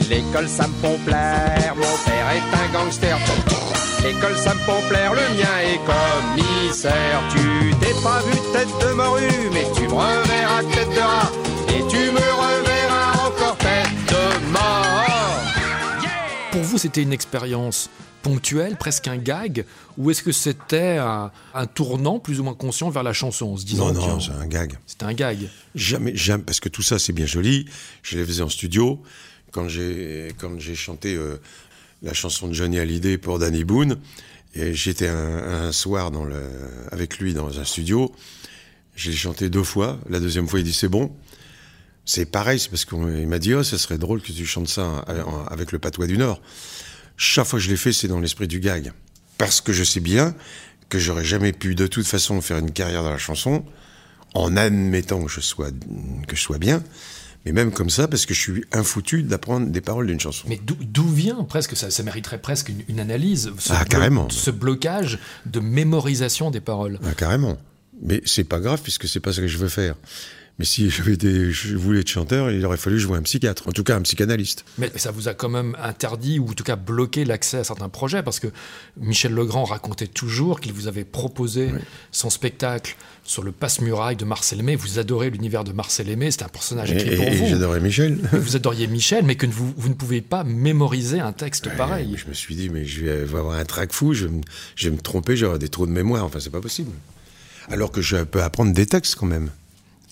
L'école 0.08 0.48
ça 0.48 0.66
me 0.68 0.74
font 0.74 0.98
plaire, 1.04 1.74
mon 1.76 1.82
père 1.82 2.30
est 2.34 2.56
un 2.56 2.72
gangster. 2.72 3.18
L'école 4.02 4.38
ça 4.38 4.54
me 4.54 4.60
font 4.60 4.80
plaire, 4.88 5.12
le 5.12 5.20
mien 5.36 5.58
est 5.64 5.80
commissaire. 5.84 7.20
Tu 7.30 7.74
t'es 7.80 7.94
pas 8.02 8.20
vu 8.20 8.38
tête 8.52 8.68
de 8.80 8.94
morue, 8.94 9.50
mais 9.52 9.66
tu 9.74 9.82
me 9.82 9.94
reverras 9.94 10.62
tête 10.72 10.90
de 10.94 11.00
rat. 11.00 11.30
Et 11.76 11.82
tu 11.90 12.10
me 12.10 12.37
tête 13.58 13.88
de 14.08 14.52
mort. 14.52 15.42
Pour 16.52 16.62
vous, 16.62 16.78
c'était 16.78 17.02
une 17.02 17.12
expérience 17.12 17.90
ponctuelle, 18.22 18.76
presque 18.76 19.08
un 19.08 19.16
gag, 19.16 19.64
ou 19.96 20.10
est-ce 20.10 20.22
que 20.22 20.32
c'était 20.32 20.98
un, 20.98 21.30
tournant 21.74 22.18
plus 22.18 22.40
ou 22.40 22.44
moins 22.44 22.54
conscient 22.54 22.90
vers 22.90 23.02
la 23.02 23.12
chanson, 23.12 23.52
en 23.52 23.56
se 23.56 23.64
disant 23.64 23.92
Non, 23.92 24.08
non, 24.08 24.20
c'est 24.20 24.32
un 24.32 24.46
gag. 24.46 24.74
C'était 24.86 25.04
un 25.04 25.14
gag. 25.14 25.48
Jamais, 25.74 26.16
jamais, 26.16 26.44
parce 26.44 26.60
que 26.60 26.68
tout 26.68 26.82
ça 26.82 26.98
c'est 26.98 27.12
bien 27.12 27.26
joli. 27.26 27.66
Je 28.02 28.18
les 28.18 28.24
faisais 28.24 28.42
en 28.42 28.48
studio. 28.48 29.02
Quand 29.50 29.68
j'ai 29.68 30.34
quand 30.38 30.58
j'ai 30.58 30.74
chanté 30.74 31.14
euh, 31.14 31.40
la 32.02 32.12
chanson 32.12 32.48
de 32.48 32.52
Johnny 32.52 32.78
Hallyday 32.78 33.18
pour 33.18 33.38
Danny 33.38 33.64
Boone. 33.64 33.98
Et 34.54 34.74
j'étais 34.74 35.08
un, 35.08 35.72
soir 35.72 36.10
dans 36.10 36.24
le, 36.24 36.42
avec 36.90 37.18
lui 37.18 37.34
dans 37.34 37.60
un 37.60 37.64
studio. 37.64 38.12
Je 38.94 39.10
l'ai 39.10 39.16
chanté 39.16 39.50
deux 39.50 39.62
fois. 39.62 40.00
La 40.08 40.20
deuxième 40.20 40.48
fois, 40.48 40.58
il 40.58 40.64
dit 40.64 40.72
c'est 40.72 40.88
bon. 40.88 41.14
C'est 42.08 42.24
pareil, 42.24 42.58
c'est 42.58 42.70
parce 42.70 42.86
qu'il 42.86 43.28
m'a 43.28 43.38
dit 43.38 43.52
oh, 43.52 43.62
ça 43.62 43.76
serait 43.76 43.98
drôle 43.98 44.22
que 44.22 44.32
tu 44.32 44.46
chantes 44.46 44.68
ça 44.68 45.04
avec 45.50 45.72
le 45.72 45.78
patois 45.78 46.06
du 46.06 46.16
Nord. 46.16 46.40
Chaque 47.18 47.46
fois 47.46 47.58
que 47.58 47.64
je 47.66 47.68
l'ai 47.68 47.76
fait, 47.76 47.92
c'est 47.92 48.08
dans 48.08 48.18
l'esprit 48.18 48.48
du 48.48 48.60
gag. 48.60 48.92
Parce 49.36 49.60
que 49.60 49.74
je 49.74 49.84
sais 49.84 50.00
bien 50.00 50.34
que 50.88 50.98
j'aurais 50.98 51.24
jamais 51.24 51.52
pu 51.52 51.74
de 51.74 51.86
toute 51.86 52.06
façon 52.06 52.40
faire 52.40 52.56
une 52.56 52.70
carrière 52.70 53.02
dans 53.02 53.10
la 53.10 53.18
chanson 53.18 53.62
en 54.32 54.56
admettant 54.56 55.22
que 55.22 55.30
je 55.30 55.40
sois, 55.40 55.70
que 55.70 56.34
je 56.34 56.40
sois 56.40 56.56
bien 56.56 56.82
mais 57.44 57.52
même 57.52 57.72
comme 57.72 57.88
ça, 57.88 58.08
parce 58.08 58.26
que 58.26 58.34
je 58.34 58.40
suis 58.40 58.64
infoutu 58.72 59.22
d'apprendre 59.22 59.68
des 59.68 59.80
paroles 59.80 60.06
d'une 60.06 60.18
chanson. 60.18 60.46
Mais 60.48 60.60
d'où 60.60 61.08
vient 61.08 61.44
presque, 61.44 61.76
ça, 61.76 61.90
ça, 61.90 62.02
mériterait 62.02 62.40
presque 62.40 62.72
une, 62.88 63.00
analyse, 63.00 63.52
ce, 63.58 63.72
ah, 63.72 63.84
carrément. 63.84 64.28
ce 64.28 64.50
blocage 64.50 65.18
de 65.46 65.60
mémorisation 65.60 66.50
des 66.50 66.60
paroles 66.60 66.98
ah, 67.04 67.14
Carrément. 67.14 67.56
Mais 68.02 68.20
c'est 68.24 68.44
pas 68.44 68.60
grave, 68.60 68.80
puisque 68.82 69.08
c'est 69.08 69.20
pas 69.20 69.32
ce 69.32 69.40
que 69.40 69.46
je 69.46 69.56
veux 69.56 69.68
faire. 69.68 69.94
Mais 70.58 70.64
si 70.64 70.90
je 70.90 71.76
voulais 71.76 72.00
être 72.00 72.08
chanteur, 72.08 72.50
il 72.50 72.66
aurait 72.66 72.76
fallu 72.76 72.96
que 72.96 73.02
je 73.02 73.06
voie 73.06 73.16
un 73.16 73.22
psychiatre, 73.22 73.68
en 73.68 73.72
tout 73.72 73.84
cas 73.84 73.94
un 73.94 74.02
psychanalyste. 74.02 74.64
Mais 74.76 74.90
ça 74.96 75.12
vous 75.12 75.28
a 75.28 75.34
quand 75.34 75.48
même 75.48 75.76
interdit, 75.80 76.40
ou 76.40 76.48
en 76.48 76.52
tout 76.52 76.64
cas 76.64 76.74
bloqué 76.74 77.24
l'accès 77.24 77.58
à 77.58 77.64
certains 77.64 77.88
projets, 77.88 78.24
parce 78.24 78.40
que 78.40 78.48
Michel 78.96 79.32
Legrand 79.32 79.62
racontait 79.62 80.08
toujours 80.08 80.60
qu'il 80.60 80.72
vous 80.72 80.88
avait 80.88 81.04
proposé 81.04 81.70
son 82.10 82.28
spectacle 82.28 82.96
sur 83.22 83.44
le 83.44 83.52
passe-muraille 83.52 84.16
de 84.16 84.24
Marcel 84.24 84.58
Aimé. 84.58 84.74
Vous 84.74 84.98
adorez 84.98 85.30
l'univers 85.30 85.62
de 85.62 85.72
Marcel 85.72 86.08
Aimé, 86.08 86.32
c'est 86.32 86.42
un 86.42 86.48
personnage 86.48 86.90
écrit 86.90 87.14
pour 87.14 87.30
vous. 87.30 87.44
Et 87.44 87.48
j'adorais 87.48 87.80
Michel. 87.80 88.18
vous 88.32 88.56
adoriez 88.56 88.88
Michel, 88.88 89.24
mais 89.24 89.36
que 89.36 89.46
vous, 89.46 89.72
vous, 89.76 89.88
ne 89.88 89.94
pouvez 89.94 90.22
pas 90.22 90.42
mémoriser 90.42 91.20
un 91.20 91.32
texte 91.32 91.68
pareil. 91.76 92.16
Je 92.16 92.26
me 92.26 92.34
suis 92.34 92.56
dit, 92.56 92.68
mais 92.68 92.84
je 92.84 93.04
vais 93.04 93.36
avoir 93.36 93.56
un 93.56 93.64
trac 93.64 93.92
fou, 93.92 94.12
je, 94.12 94.26
je 94.74 94.88
vais 94.88 94.96
me 94.96 95.00
tromper, 95.00 95.36
j'aurai 95.36 95.60
des 95.60 95.68
trous 95.68 95.86
de 95.86 95.92
mémoire, 95.92 96.24
enfin 96.24 96.40
c'est 96.40 96.50
pas 96.50 96.60
possible. 96.60 96.90
Alors 97.70 97.92
que 97.92 98.00
je 98.00 98.16
peux 98.24 98.42
apprendre 98.42 98.72
des 98.72 98.86
textes 98.86 99.14
quand 99.14 99.26
même. 99.26 99.50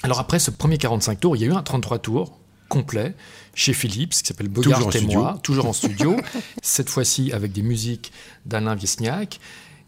Alors 0.02 0.18
après 0.18 0.38
ce 0.38 0.50
premier 0.50 0.78
45 0.78 1.20
tours, 1.20 1.36
il 1.36 1.42
y 1.42 1.44
a 1.44 1.48
eu 1.48 1.52
un 1.52 1.62
33 1.62 1.98
tours 1.98 2.38
complet 2.68 3.14
chez 3.54 3.72
Philips 3.72 4.10
qui 4.10 4.26
s'appelle 4.26 4.48
Bogart 4.48 4.94
et 4.94 5.00
moi, 5.02 5.38
toujours 5.42 5.66
en 5.66 5.72
studio, 5.72 6.16
cette 6.62 6.90
fois-ci 6.90 7.32
avec 7.32 7.52
des 7.52 7.62
musiques 7.62 8.12
d'Alain 8.44 8.74
Viesniak. 8.74 9.40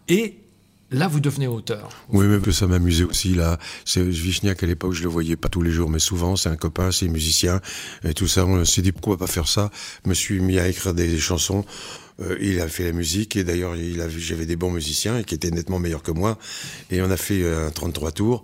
Et 0.08 0.38
Là, 0.90 1.06
vous 1.06 1.20
devenez 1.20 1.46
auteur. 1.46 1.90
Oui, 2.08 2.24
mais 2.26 2.52
ça 2.52 2.66
m'amusait 2.66 3.04
aussi. 3.04 3.34
Là, 3.34 3.58
c'est 3.84 4.02
Vichniak 4.02 4.62
à 4.62 4.66
l'époque, 4.66 4.94
je 4.94 5.02
le 5.02 5.10
voyais 5.10 5.36
pas 5.36 5.50
tous 5.50 5.60
les 5.60 5.70
jours, 5.70 5.90
mais 5.90 5.98
souvent. 5.98 6.34
C'est 6.34 6.48
un 6.48 6.56
copain, 6.56 6.90
c'est 6.92 7.06
un 7.06 7.10
musicien 7.10 7.60
et 8.04 8.14
tout 8.14 8.26
ça. 8.26 8.46
On 8.46 8.64
s'est 8.64 8.80
dit 8.80 8.92
pourquoi 8.92 9.18
pas 9.18 9.26
faire 9.26 9.48
ça? 9.48 9.70
Je 10.04 10.08
me 10.08 10.14
suis 10.14 10.40
mis 10.40 10.58
à 10.58 10.66
écrire 10.66 10.94
des, 10.94 11.18
chansons. 11.18 11.66
Euh, 12.20 12.38
il 12.40 12.58
a 12.60 12.68
fait 12.68 12.84
la 12.84 12.92
musique 12.92 13.36
et 13.36 13.44
d'ailleurs, 13.44 13.76
il 13.76 14.02
j'avais 14.16 14.46
des 14.46 14.56
bons 14.56 14.70
musiciens 14.70 15.18
et 15.18 15.24
qui 15.24 15.34
étaient 15.34 15.50
nettement 15.50 15.78
meilleurs 15.78 16.02
que 16.02 16.10
moi. 16.10 16.38
Et 16.90 17.02
on 17.02 17.10
a 17.10 17.18
fait 17.18 17.42
euh, 17.42 17.68
un 17.68 17.70
33 17.70 18.12
tours. 18.12 18.42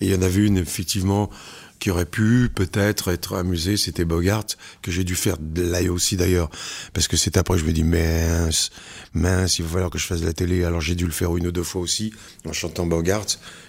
Et 0.00 0.06
il 0.06 0.12
y 0.12 0.14
en 0.14 0.22
avait 0.22 0.44
une, 0.46 0.58
effectivement, 0.58 1.30
qui 1.78 1.90
aurait 1.90 2.06
pu 2.06 2.48
peut-être 2.54 3.08
être 3.08 3.34
amusée, 3.34 3.76
c'était 3.76 4.04
Bogart, 4.04 4.46
que 4.82 4.90
j'ai 4.90 5.04
dû 5.04 5.14
faire 5.14 5.36
là 5.56 5.82
aussi 5.90 6.16
d'ailleurs. 6.16 6.50
Parce 6.92 7.08
que 7.08 7.16
c'est 7.16 7.36
après, 7.36 7.58
je 7.58 7.64
me 7.64 7.72
dis, 7.72 7.84
mince, 7.84 8.70
mince, 9.14 9.58
il 9.58 9.64
va 9.64 9.70
falloir 9.70 9.90
que 9.90 9.98
je 9.98 10.06
fasse 10.06 10.20
de 10.20 10.26
la 10.26 10.32
télé. 10.32 10.64
Alors 10.64 10.80
j'ai 10.80 10.94
dû 10.94 11.04
le 11.04 11.12
faire 11.12 11.36
une 11.36 11.46
ou 11.46 11.52
deux 11.52 11.62
fois 11.62 11.82
aussi, 11.82 12.12
en 12.46 12.52
chantant 12.52 12.86
Bogart, 12.86 13.26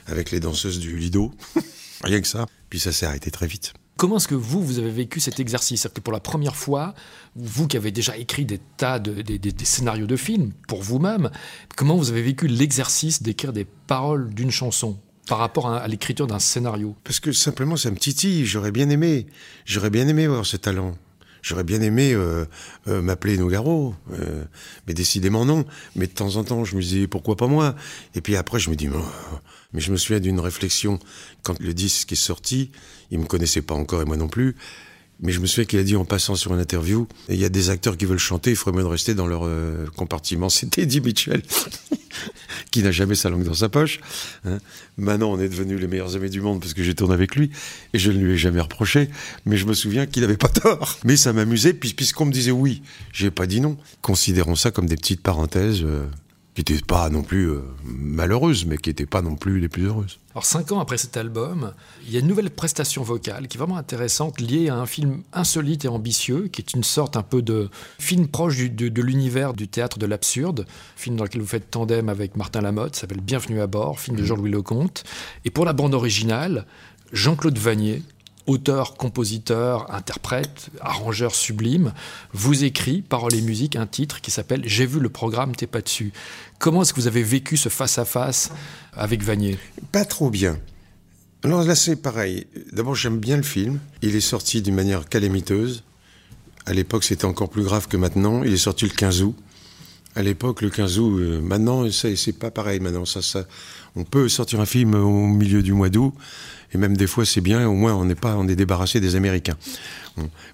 avec 0.07 0.31
les 0.31 0.39
danseuses 0.39 0.79
du 0.79 0.97
Lido. 0.97 1.33
Rien 2.03 2.21
que 2.21 2.27
ça. 2.27 2.45
Puis 2.69 2.79
ça 2.79 2.91
s'est 2.91 3.05
arrêté 3.05 3.31
très 3.31 3.47
vite. 3.47 3.73
Comment 3.97 4.17
est-ce 4.17 4.27
que 4.27 4.35
vous, 4.35 4.63
vous 4.63 4.77
avez 4.77 4.91
vécu 4.91 5.19
cet 5.19 5.39
exercice? 5.39 5.81
C'est-à-dire 5.81 5.95
que 5.95 6.01
pour 6.01 6.13
la 6.13 6.19
première 6.19 6.55
fois, 6.55 6.93
vous 7.35 7.67
qui 7.67 7.77
avez 7.77 7.91
déjà 7.91 8.15
écrit 8.15 8.45
des 8.45 8.59
tas 8.77 8.99
de 8.99 9.23
scénarios 9.63 10.05
de 10.05 10.15
films 10.15 10.51
pour 10.67 10.83
vous-même, 10.83 11.31
comment 11.75 11.97
vous 11.97 12.11
avez 12.11 12.21
vécu 12.21 12.47
l'exercice 12.47 13.23
d'écrire 13.23 13.53
des 13.53 13.65
paroles 13.65 14.31
d'une 14.35 14.51
chanson? 14.51 14.99
Par 15.27 15.37
rapport 15.37 15.69
à, 15.69 15.87
l'écriture 15.87 16.27
d'un 16.27 16.39
scénario 16.39 16.95
Parce 17.03 17.19
que 17.19 17.31
simplement, 17.31 17.75
c'est 17.75 17.89
un 17.89 17.93
petit 17.93 18.45
J'aurais 18.45 18.71
bien 18.71 18.89
aimé. 18.89 19.27
J'aurais 19.65 19.89
bien 19.89 20.07
aimé 20.07 20.25
avoir 20.25 20.45
ce 20.45 20.57
talent. 20.57 20.95
J'aurais 21.43 21.63
bien 21.63 21.81
aimé 21.81 22.13
euh, 22.13 22.45
euh, 22.87 23.01
m'appeler 23.01 23.37
Nougaro, 23.37 23.95
euh, 24.13 24.43
mais 24.87 24.93
décidément 24.93 25.45
non. 25.45 25.65
Mais 25.95 26.07
de 26.07 26.11
temps 26.11 26.35
en 26.35 26.43
temps, 26.43 26.65
je 26.65 26.75
me 26.75 26.81
disais 26.81 27.07
pourquoi 27.07 27.35
pas 27.35 27.47
moi? 27.47 27.75
Et 28.15 28.21
puis 28.21 28.35
après, 28.35 28.59
je 28.59 28.69
me 28.69 28.75
dis, 28.75 28.89
mais 29.73 29.79
je 29.79 29.91
me 29.91 29.97
souviens 29.97 30.19
d'une 30.19 30.39
réflexion 30.39 30.99
quand 31.43 31.59
le 31.59 31.73
disque 31.73 32.11
est 32.11 32.15
sorti. 32.15 32.71
Il 33.11 33.19
me 33.19 33.25
connaissait 33.25 33.61
pas 33.61 33.75
encore 33.75 34.01
et 34.01 34.05
moi 34.05 34.17
non 34.17 34.27
plus. 34.27 34.55
Mais 35.19 35.31
je 35.31 35.39
me 35.39 35.47
souviens 35.47 35.65
qu'il 35.65 35.79
a 35.79 35.83
dit 35.83 35.95
en 35.95 36.05
passant 36.05 36.35
sur 36.35 36.53
une 36.53 36.59
interview, 36.59 37.07
il 37.27 37.37
y 37.37 37.45
a 37.45 37.49
des 37.49 37.71
acteurs 37.71 37.97
qui 37.97 38.05
veulent 38.05 38.19
chanter, 38.19 38.51
il 38.51 38.55
ferait 38.55 38.71
mieux 38.71 38.85
rester 38.85 39.15
dans 39.15 39.25
leur 39.25 39.45
euh, 39.45 39.87
compartiment. 39.95 40.49
C'était 40.57 40.83
Eddie 40.83 41.01
Mitchell, 41.01 41.41
qui 42.71 42.83
n'a 42.83 42.91
jamais 42.91 43.15
sa 43.15 43.29
langue 43.29 43.43
dans 43.43 43.53
sa 43.53 43.69
poche. 43.69 43.99
Hein. 44.45 44.59
Maintenant, 44.97 45.31
on 45.31 45.39
est 45.39 45.49
devenus 45.49 45.79
les 45.79 45.87
meilleurs 45.87 46.15
amis 46.15 46.29
du 46.29 46.41
monde 46.41 46.59
parce 46.59 46.73
que 46.73 46.83
j'ai 46.83 46.95
tourné 46.95 47.13
avec 47.13 47.35
lui, 47.35 47.51
et 47.93 47.99
je 47.99 48.11
ne 48.11 48.17
lui 48.17 48.33
ai 48.33 48.37
jamais 48.37 48.61
reproché, 48.61 49.09
mais 49.45 49.57
je 49.57 49.65
me 49.65 49.73
souviens 49.73 50.05
qu'il 50.05 50.21
n'avait 50.23 50.37
pas 50.37 50.49
tort. 50.49 50.97
Mais 51.03 51.17
ça 51.17 51.33
m'amusait, 51.33 51.73
puisqu'on 51.73 52.25
me 52.25 52.31
disait 52.31 52.51
oui, 52.51 52.81
j'ai 53.13 53.31
pas 53.31 53.47
dit 53.47 53.61
non. 53.61 53.77
Considérons 54.01 54.55
ça 54.55 54.71
comme 54.71 54.87
des 54.87 54.95
petites 54.95 55.21
parenthèses. 55.21 55.83
Euh, 55.83 56.05
qui 56.57 56.73
n'étaient 56.73 56.85
pas 56.85 57.11
non 57.11 57.21
plus 57.21 57.51
euh, 57.51 57.61
malheureuses, 57.83 58.65
mais 58.65 58.77
qui 58.77 58.89
n'étaient 58.89 59.05
pas 59.05 59.21
non 59.21 59.35
plus 59.35 59.59
les 59.59 59.69
plus 59.69 59.85
heureuses. 59.85 60.19
Alors 60.31 60.43
cinq 60.43 60.71
ans 60.71 60.79
après 60.79 60.97
cet 60.97 61.15
album, 61.15 61.71
il 62.03 62.11
y 62.11 62.17
a 62.17 62.19
une 62.19 62.25
nouvelle 62.25 62.49
prestation 62.49 63.03
vocale 63.03 63.47
qui 63.47 63.57
est 63.57 63.59
vraiment 63.59 63.77
intéressante, 63.77 64.41
liée 64.41 64.69
à 64.69 64.75
un 64.75 64.87
film 64.87 65.21
insolite 65.33 65.85
et 65.85 65.87
ambitieux, 65.87 66.47
qui 66.47 66.61
est 66.61 66.73
une 66.73 66.83
sorte 66.83 67.15
un 67.15 67.21
peu 67.21 67.43
de 67.43 67.69
film 67.99 68.27
proche 68.27 68.57
de, 68.57 69.01
l'univers 69.03 69.53
du 69.53 69.67
théâtre 69.67 69.99
de 69.99 70.07
l'absurde, 70.07 70.65
film 70.95 71.15
dans 71.15 71.25
lequel 71.25 71.41
vous 71.41 71.47
faites 71.47 71.69
tandem 71.69 72.09
avec 72.09 72.35
Martin 72.35 72.61
Lamotte, 72.61 72.95
s'appelle 72.95 73.21
Bienvenue 73.21 73.61
à 73.61 73.67
bord, 73.67 73.99
film 73.99 74.17
de 74.17 74.23
mmh. 74.23 74.25
Jean-Louis 74.25 74.51
Lecomte. 74.51 75.03
Et 75.45 75.51
pour 75.51 75.63
la 75.63 75.73
bande 75.73 75.93
originale, 75.93 76.65
Jean-Claude 77.13 77.59
Vanier, 77.59 78.01
auteur, 78.47 78.95
compositeur, 78.95 79.93
interprète, 79.93 80.69
arrangeur 80.81 81.35
sublime, 81.35 81.93
vous 82.33 82.63
écrit, 82.63 83.01
paroles 83.01 83.35
et 83.35 83.41
musique, 83.41 83.75
un 83.75 83.85
titre 83.85 84.21
qui 84.21 84.31
s'appelle 84.31 84.61
J'ai 84.65 84.85
vu 84.85 84.99
le 84.99 85.09
programme, 85.09 85.55
t'es 85.55 85.67
pas 85.67 85.81
dessus. 85.81 86.13
Comment 86.57 86.81
est-ce 86.81 86.93
que 86.93 87.01
vous 87.01 87.07
avez 87.07 87.23
vécu 87.23 87.57
ce 87.57 87.69
face-à-face 87.69 88.51
avec 88.93 89.21
Vanier? 89.21 89.59
Pas 89.91 90.05
trop 90.05 90.29
bien. 90.29 90.57
Alors 91.43 91.63
là, 91.63 91.75
c'est 91.75 91.97
pareil. 91.97 92.47
D'abord, 92.71 92.95
j'aime 92.95 93.19
bien 93.19 93.37
le 93.37 93.43
film. 93.43 93.79
Il 94.01 94.15
est 94.15 94.21
sorti 94.21 94.61
d'une 94.61 94.75
manière 94.75 95.07
calamiteuse. 95.07 95.83
À 96.65 96.73
l'époque, 96.73 97.03
c'était 97.03 97.25
encore 97.25 97.49
plus 97.49 97.63
grave 97.63 97.87
que 97.87 97.97
maintenant. 97.97 98.43
Il 98.43 98.53
est 98.53 98.57
sorti 98.57 98.85
le 98.85 98.91
15 98.91 99.21
août. 99.21 99.35
À 100.15 100.23
l'époque, 100.23 100.61
le 100.61 100.69
15 100.71 100.99
août, 100.99 101.19
euh, 101.19 101.41
maintenant, 101.41 101.85
c'est 101.91 102.39
pas 102.39 102.49
pareil. 102.49 102.79
Maintenant, 102.79 103.05
ça, 103.05 103.21
ça, 103.21 103.45
on 103.95 104.03
peut 104.03 104.27
sortir 104.29 104.59
un 104.59 104.65
film 104.65 104.95
au 104.95 105.27
milieu 105.27 105.61
du 105.61 105.73
mois 105.73 105.89
d'août 105.89 106.13
et 106.73 106.77
même 106.77 106.97
des 106.97 107.07
fois, 107.07 107.25
c'est 107.25 107.41
bien, 107.41 107.67
au 107.67 107.73
moins, 107.73 107.95
on 107.95 108.05
n'est 108.05 108.15
pas, 108.15 108.35
on 108.35 108.47
est 108.47 108.55
débarrassé 108.55 108.99
des 108.99 109.15
Américains. 109.15 109.57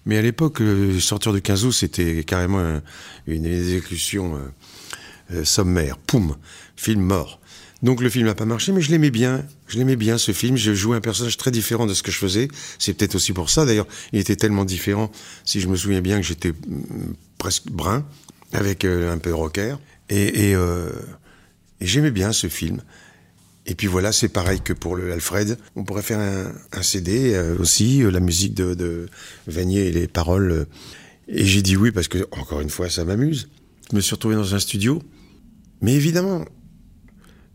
Mais 0.06 0.18
à 0.18 0.22
l'époque, 0.22 0.62
euh, 0.62 1.00
sortir 1.00 1.34
de 1.34 1.40
15 1.40 1.66
août, 1.66 1.72
c'était 1.72 2.24
carrément 2.24 2.82
une 3.28 3.46
exécution 3.46 4.36
euh, 4.36 4.40
euh, 5.34 5.44
sommaire. 5.44 5.98
Poum, 5.98 6.36
film 6.76 7.02
mort. 7.02 7.40
Donc 7.82 8.02
le 8.02 8.10
film 8.10 8.28
n'a 8.28 8.36
pas 8.36 8.46
marché, 8.46 8.72
mais 8.72 8.82
je 8.82 8.92
l'aimais 8.92 9.12
bien. 9.12 9.44
Je 9.68 9.78
l'aimais 9.78 9.96
bien 9.96 10.18
ce 10.18 10.32
film. 10.32 10.56
Je 10.56 10.74
jouais 10.74 10.96
un 10.96 11.02
personnage 11.02 11.36
très 11.38 11.52
différent 11.52 11.86
de 11.86 11.94
ce 11.94 12.04
que 12.04 12.12
je 12.12 12.18
faisais. 12.18 12.48
C'est 12.80 12.94
peut-être 12.94 13.16
aussi 13.16 13.34
pour 13.34 13.50
ça. 13.50 13.66
D'ailleurs, 13.66 13.88
il 14.14 14.20
était 14.20 14.36
tellement 14.36 14.66
différent. 14.66 15.12
Si 15.44 15.60
je 15.60 15.68
me 15.68 15.76
souviens 15.76 16.02
bien 16.02 16.18
que 16.18 16.26
j'étais 16.26 16.52
mm, 16.52 17.16
presque 17.38 17.68
brun, 17.68 18.06
avec 18.54 18.86
un 18.86 19.18
peu 19.18 19.34
rocker. 19.34 19.76
Et 20.10 20.56
j'aimais 21.82 22.12
bien 22.12 22.32
ce 22.32 22.48
film. 22.48 22.82
Et 23.66 23.76
puis 23.76 23.88
voilà, 23.88 24.12
c'est 24.12 24.30
pareil 24.30 24.60
que 24.62 24.74
pour 24.74 24.96
le 24.96 25.12
Alfred. 25.12 25.58
On 25.76 25.84
pourrait 25.84 26.02
faire 26.02 26.20
un, 26.20 26.82
CD 26.82 27.34
euh, 27.34 27.58
aussi, 27.60 28.04
euh, 28.04 28.12
la 28.12 28.20
musique 28.20 28.54
de, 28.54 29.08
Vanier 29.48 29.88
et 29.88 29.92
les 29.92 30.08
paroles. 30.08 30.52
Euh. 30.52 30.66
et 31.28 31.46
j'ai 31.46 31.62
dit 31.62 31.78
oui 31.78 31.92
parce 31.92 32.08
que, 32.08 32.28
encore 32.32 32.60
une 32.60 32.70
fois, 32.70 32.90
ça 32.90 33.06
m'amuse. 33.06 33.50
Je 33.92 33.96
me 33.96 34.02
suis 34.02 34.16
retrouvé 34.16 34.36
dans 34.36 34.54
un 34.54 34.60
studio. 34.60 35.02
Mais 35.82 35.94
évidemment, 35.94 36.46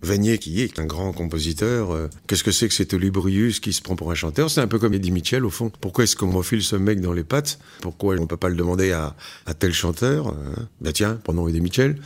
Vanier, 0.01 0.39
qui 0.39 0.63
est 0.63 0.79
un 0.79 0.87
grand 0.87 1.13
compositeur, 1.13 2.09
qu'est-ce 2.27 2.45
que 2.45 2.53
c'est 2.53 2.69
que 2.69 2.75
cet 2.75 2.93
Olibrius 2.95 3.59
qui 3.59 3.73
se 3.73 3.83
prend 3.83 3.97
pour 3.97 4.11
un 4.11 4.15
chanteur? 4.15 4.51
C'est 4.51 4.61
un 4.61 4.67
peu 4.67 4.79
comme 4.79 4.95
Eddie 4.95 5.11
Mitchell, 5.11 5.45
au 5.45 5.51
fond. 5.51 5.73
Pourquoi 5.81 6.05
est-ce 6.05 6.15
qu'on 6.15 6.31
refile 6.31 6.63
ce 6.63 6.77
mec 6.77 7.01
dans 7.01 7.15
les 7.15 7.25
pattes? 7.25 7.59
Pourquoi 7.81 8.15
on 8.17 8.21
ne 8.21 8.27
peut 8.27 8.37
pas 8.37 8.51
le 8.51 8.55
demander 8.55 8.93
à, 8.93 9.17
à 9.47 9.55
tel 9.55 9.73
chanteur 9.73 10.29
hein? 10.29 10.69
Ben 10.81 10.93
tiens, 10.93 11.19
prenons 11.25 11.49
Eddie 11.49 11.63
Mitchell. 11.63 11.97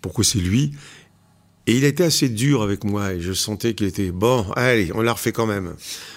Pourquoi 0.00 0.24
c'est 0.24 0.38
lui? 0.38 0.72
Et 1.68 1.76
il 1.76 1.84
était 1.84 2.04
assez 2.04 2.30
dur 2.30 2.62
avec 2.62 2.82
moi 2.82 3.12
et 3.12 3.20
je 3.20 3.34
sentais 3.34 3.74
qu'il 3.74 3.86
était 3.86 4.10
bon, 4.10 4.50
allez, 4.56 4.90
on 4.94 5.02
l'a 5.02 5.12
refait 5.12 5.32
quand 5.32 5.44
même. 5.44 5.74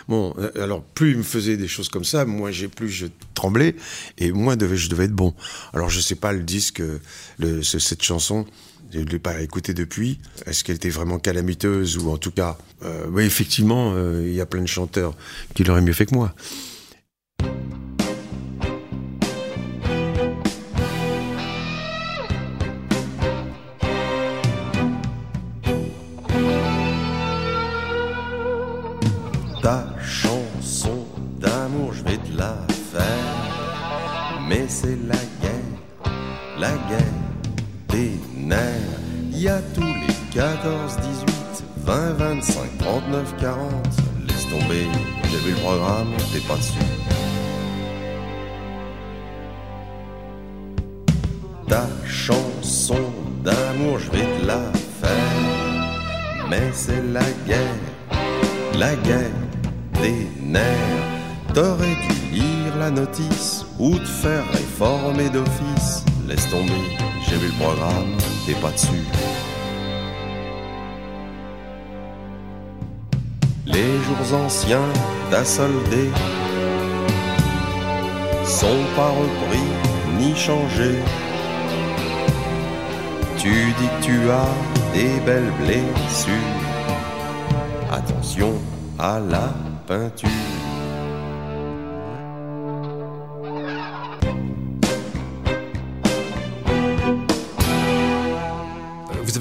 Bon, 0.07 0.33
euh, 0.39 0.49
alors 0.55 0.81
plus 0.81 1.11
il 1.11 1.17
me 1.17 1.23
faisait 1.23 1.57
des 1.57 1.67
choses 1.67 1.89
comme 1.89 2.05
ça, 2.05 2.23
moins 2.23 2.51
j'ai 2.51 2.69
plus 2.69 2.87
je 2.87 3.07
tremblais 3.33 3.75
et 4.17 4.31
moins 4.31 4.55
je 4.57 4.87
devais 4.89 5.05
être 5.05 5.11
bon. 5.11 5.33
Alors 5.73 5.89
je 5.89 5.99
sais 5.99 6.15
pas 6.15 6.31
le 6.31 6.41
disque, 6.41 6.81
le, 7.37 7.63
cette 7.63 8.01
chanson, 8.01 8.45
je 8.93 8.99
ne 8.99 9.05
l'ai 9.05 9.19
pas 9.19 9.41
écoutée 9.41 9.73
depuis. 9.73 10.19
Est-ce 10.45 10.63
qu'elle 10.63 10.77
était 10.77 10.89
vraiment 10.89 11.19
calamiteuse 11.19 11.97
ou 11.97 12.11
en 12.11 12.17
tout 12.17 12.31
cas, 12.31 12.57
euh, 12.85 13.17
effectivement, 13.17 13.91
euh, 13.93 14.23
il 14.25 14.33
y 14.33 14.39
a 14.39 14.45
plein 14.45 14.61
de 14.61 14.67
chanteurs 14.67 15.17
qui 15.53 15.65
l'auraient 15.65 15.81
mieux 15.81 15.91
fait 15.91 16.05
que 16.05 16.15
moi. 16.15 16.33
Sont 78.61 78.83
pas 78.95 79.09
repris 79.09 79.67
ni 80.17 80.35
changés. 80.35 80.99
Tu 83.37 83.49
dis 83.49 83.87
que 83.87 84.03
tu 84.03 84.29
as 84.29 84.53
des 84.93 85.19
belles 85.25 85.53
blessures. 85.59 86.57
Attention 87.91 88.53
à 88.99 89.19
la 89.19 89.53
peinture. 89.87 90.50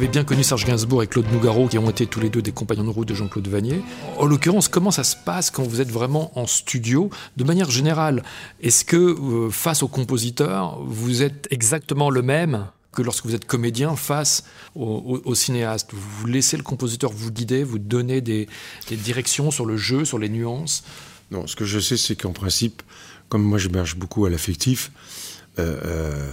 Avez 0.01 0.09
bien 0.09 0.25
connu 0.25 0.43
Serge 0.43 0.65
Gainsbourg 0.65 1.03
et 1.03 1.07
Claude 1.07 1.31
Nougaro, 1.31 1.69
qui 1.69 1.77
ont 1.77 1.91
été 1.91 2.07
tous 2.07 2.21
les 2.21 2.31
deux 2.31 2.41
des 2.41 2.53
compagnons 2.53 2.85
de 2.85 2.89
route 2.89 3.07
de 3.07 3.15
Jean-Claude 3.15 3.47
Vanier. 3.49 3.83
En 4.17 4.25
l'occurrence, 4.25 4.67
comment 4.67 4.91
ça 4.91 5.05
se 5.05 5.15
passe 5.15 5.51
quand 5.51 5.63
vous 5.63 5.83
êtes 5.83 5.91
vraiment 5.91 6.33
en 6.39 6.47
studio 6.47 7.11
De 7.37 7.45
manière 7.45 7.71
générale, 7.71 8.23
est-ce 8.63 8.87
que 8.87 8.97
euh, 8.97 9.51
face 9.51 9.83
au 9.83 9.89
compositeur, 9.89 10.83
vous 10.83 11.23
êtes 11.23 11.49
exactement 11.51 12.09
le 12.09 12.23
même 12.23 12.69
que 12.93 13.03
lorsque 13.03 13.27
vous 13.27 13.35
êtes 13.35 13.45
comédien 13.45 13.95
face 13.95 14.45
au, 14.75 15.35
cinéaste? 15.35 15.91
Vous 15.93 16.27
laissez 16.27 16.57
le 16.57 16.63
compositeur 16.63 17.13
vous 17.13 17.31
guider, 17.31 17.63
vous 17.63 17.79
donner 17.79 18.23
des, 18.23 18.49
directions 18.91 19.51
sur 19.51 19.67
le 19.67 19.77
jeu, 19.77 20.07
sur 20.07 20.19
les 20.19 20.31
nuances? 20.31 20.83
Non, 21.31 21.47
ce 21.47 21.57
que 21.57 21.67
je 21.67 21.79
sais, 21.79 21.99
c'est 21.99 22.17
qu'en 22.17 22.33
principe, 22.33 22.81
comme 23.29 23.43
moi 23.43 23.59
je 23.59 23.69
marche 23.69 23.97
beaucoup 23.97 24.25
à 24.25 24.31
l'affectif, 24.31 24.93
euh, 25.59 25.79
euh, 25.85 26.33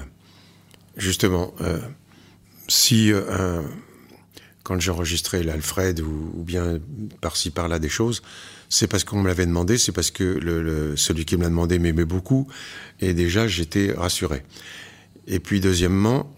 justement, 0.96 1.52
si 2.68 3.12
euh, 3.12 3.62
quand 4.64 4.80
j'enregistrais 4.80 5.44
l'Alfred 5.44 6.00
ou, 6.02 6.32
ou, 6.36 6.44
bien 6.44 6.80
par-ci 7.22 7.50
par-là 7.50 7.80
des 7.80 7.90
choses, 7.90 8.22
c'est 8.70 8.88
parce 8.88 9.04
qu'on 9.04 9.22
me 9.22 9.28
l'avait 9.28 9.46
demandé, 9.46 9.78
c'est 9.78 9.92
parce 9.92 10.12
que 10.12 10.94
celui 10.96 11.26
qui 11.26 11.38
me 11.38 11.44
l'a 11.44 11.50
demandé 11.50 11.80
m'aimait 11.80 12.06
beaucoup, 12.06 12.48
et 13.00 13.14
déjà 13.14 13.48
j'étais 13.48 13.94
rassuré. 13.94 14.44
Et 15.28 15.40
puis 15.40 15.60
deuxièmement, 15.60 16.34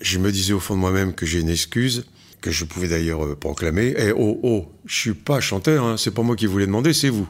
je 0.00 0.18
me 0.18 0.32
disais 0.32 0.52
au 0.52 0.60
fond 0.60 0.74
de 0.74 0.80
moi-même 0.80 1.14
que 1.14 1.26
j'ai 1.26 1.40
une 1.40 1.48
excuse, 1.48 2.06
que 2.40 2.50
je 2.50 2.64
pouvais 2.64 2.88
d'ailleurs 2.88 3.24
euh, 3.24 3.34
proclamer. 3.34 3.94
Eh 3.96 4.12
oh 4.12 4.38
oh, 4.42 4.66
je 4.84 4.94
suis 4.94 5.14
pas 5.14 5.40
chanteur, 5.40 5.84
hein, 5.84 5.96
c'est 5.96 6.10
pas 6.10 6.22
moi 6.22 6.36
qui 6.36 6.46
vous 6.46 6.58
l'ai 6.58 6.66
demandé, 6.66 6.92
c'est 6.92 7.08
vous. 7.08 7.28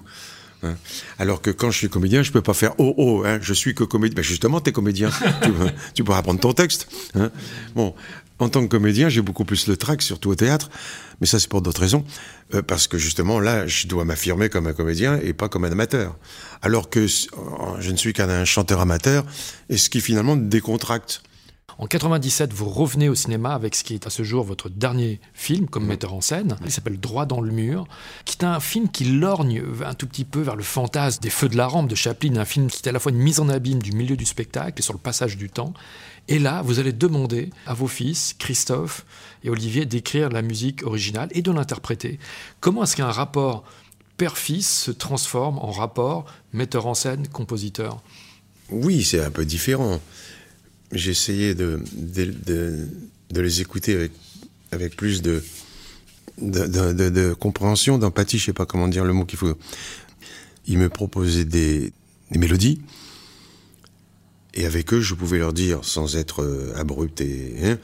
Hein. 0.64 0.76
Alors 1.18 1.40
que 1.42 1.50
quand 1.50 1.70
je 1.70 1.78
suis 1.78 1.88
comédien, 1.88 2.22
je 2.22 2.32
peux 2.32 2.42
pas 2.42 2.54
faire 2.54 2.74
oh 2.78 2.94
oh, 2.96 3.22
hein, 3.24 3.38
je 3.42 3.54
suis 3.54 3.74
que 3.74 3.84
comédien. 3.84 4.16
Ben 4.16 4.22
justement, 4.22 4.60
t'es 4.60 4.72
comédien, 4.72 5.10
tu, 5.42 5.50
tu 5.94 6.04
pourras 6.04 6.18
apprendre 6.18 6.40
ton 6.40 6.52
texte. 6.52 6.88
Hein. 7.14 7.30
Bon, 7.74 7.94
en 8.38 8.48
tant 8.48 8.62
que 8.62 8.68
comédien, 8.68 9.08
j'ai 9.08 9.22
beaucoup 9.22 9.44
plus 9.44 9.68
le 9.68 9.76
trac, 9.76 10.02
surtout 10.02 10.30
au 10.30 10.34
théâtre, 10.34 10.68
mais 11.20 11.26
ça 11.26 11.38
c'est 11.38 11.48
pour 11.48 11.62
d'autres 11.62 11.80
raisons, 11.80 12.04
euh, 12.54 12.62
parce 12.62 12.88
que 12.88 12.98
justement 12.98 13.38
là, 13.38 13.66
je 13.66 13.86
dois 13.86 14.04
m'affirmer 14.04 14.48
comme 14.48 14.66
un 14.66 14.72
comédien 14.72 15.20
et 15.22 15.32
pas 15.32 15.48
comme 15.48 15.64
un 15.64 15.72
amateur. 15.72 16.16
Alors 16.60 16.90
que 16.90 17.06
je 17.06 17.90
ne 17.90 17.96
suis 17.96 18.12
qu'un 18.12 18.44
chanteur 18.44 18.80
amateur, 18.80 19.24
et 19.68 19.76
ce 19.76 19.88
qui 19.88 20.00
finalement 20.00 20.36
décontracte. 20.36 21.22
En 21.78 21.86
97, 21.86 22.52
vous 22.52 22.68
revenez 22.68 23.08
au 23.08 23.14
cinéma 23.14 23.52
avec 23.52 23.74
ce 23.74 23.82
qui 23.82 23.94
est 23.94 24.06
à 24.06 24.10
ce 24.10 24.22
jour 24.22 24.44
votre 24.44 24.68
dernier 24.68 25.20
film 25.32 25.66
comme 25.66 25.86
metteur 25.86 26.14
en 26.14 26.20
scène. 26.20 26.56
Il 26.64 26.70
s'appelle 26.70 27.00
Droit 27.00 27.26
dans 27.26 27.40
le 27.40 27.50
mur, 27.50 27.86
qui 28.24 28.36
est 28.38 28.44
un 28.44 28.60
film 28.60 28.88
qui 28.88 29.04
lorgne 29.04 29.62
un 29.84 29.94
tout 29.94 30.06
petit 30.06 30.24
peu 30.24 30.40
vers 30.40 30.54
le 30.54 30.62
fantasme 30.62 31.20
des 31.20 31.30
Feux 31.30 31.48
de 31.48 31.56
la 31.56 31.66
rampe 31.66 31.88
de 31.88 31.96
Chaplin, 31.96 32.36
un 32.36 32.44
film 32.44 32.68
qui 32.68 32.80
est 32.84 32.88
à 32.88 32.92
la 32.92 33.00
fois 33.00 33.10
une 33.10 33.18
mise 33.18 33.40
en 33.40 33.48
abîme 33.48 33.82
du 33.82 33.92
milieu 33.92 34.16
du 34.16 34.24
spectacle 34.24 34.74
et 34.78 34.82
sur 34.82 34.92
le 34.92 35.00
passage 35.00 35.36
du 35.36 35.50
temps. 35.50 35.74
Et 36.28 36.38
là, 36.38 36.62
vous 36.62 36.78
allez 36.78 36.92
demander 36.92 37.50
à 37.66 37.74
vos 37.74 37.88
fils, 37.88 38.34
Christophe 38.38 39.04
et 39.42 39.50
Olivier, 39.50 39.84
d'écrire 39.84 40.28
la 40.28 40.42
musique 40.42 40.84
originale 40.84 41.28
et 41.32 41.42
de 41.42 41.50
l'interpréter. 41.50 42.18
Comment 42.60 42.84
est-ce 42.84 42.96
qu'un 42.96 43.10
rapport 43.10 43.64
père-fils 44.16 44.84
se 44.84 44.90
transforme 44.92 45.58
en 45.58 45.72
rapport 45.72 46.24
metteur 46.52 46.86
en 46.86 46.94
scène, 46.94 47.26
compositeur 47.26 48.00
Oui, 48.70 49.02
c'est 49.02 49.22
un 49.22 49.30
peu 49.30 49.44
différent 49.44 50.00
j'ai 50.94 51.10
essayé 51.10 51.54
de, 51.54 51.80
de, 51.94 53.40
les 53.40 53.60
écouter 53.60 53.94
avec, 53.94 54.12
avec 54.72 54.96
plus 54.96 55.22
de, 55.22 55.42
de, 56.38 57.32
compréhension, 57.34 57.98
d'empathie, 57.98 58.38
je 58.38 58.46
sais 58.46 58.52
pas 58.52 58.66
comment 58.66 58.88
dire 58.88 59.04
le 59.04 59.12
mot 59.12 59.24
qu'il 59.24 59.38
faut. 59.38 59.56
Ils 60.66 60.78
me 60.78 60.88
proposaient 60.88 61.44
des, 61.44 61.92
mélodies, 62.30 62.80
et 64.54 64.66
avec 64.66 64.92
eux, 64.92 65.00
je 65.00 65.14
pouvais 65.14 65.38
leur 65.38 65.52
dire, 65.52 65.84
sans 65.84 66.16
être 66.16 66.42
euh, 66.42 66.72
abrupt 66.76 67.20
et, 67.20 67.54
hein, 67.62 67.78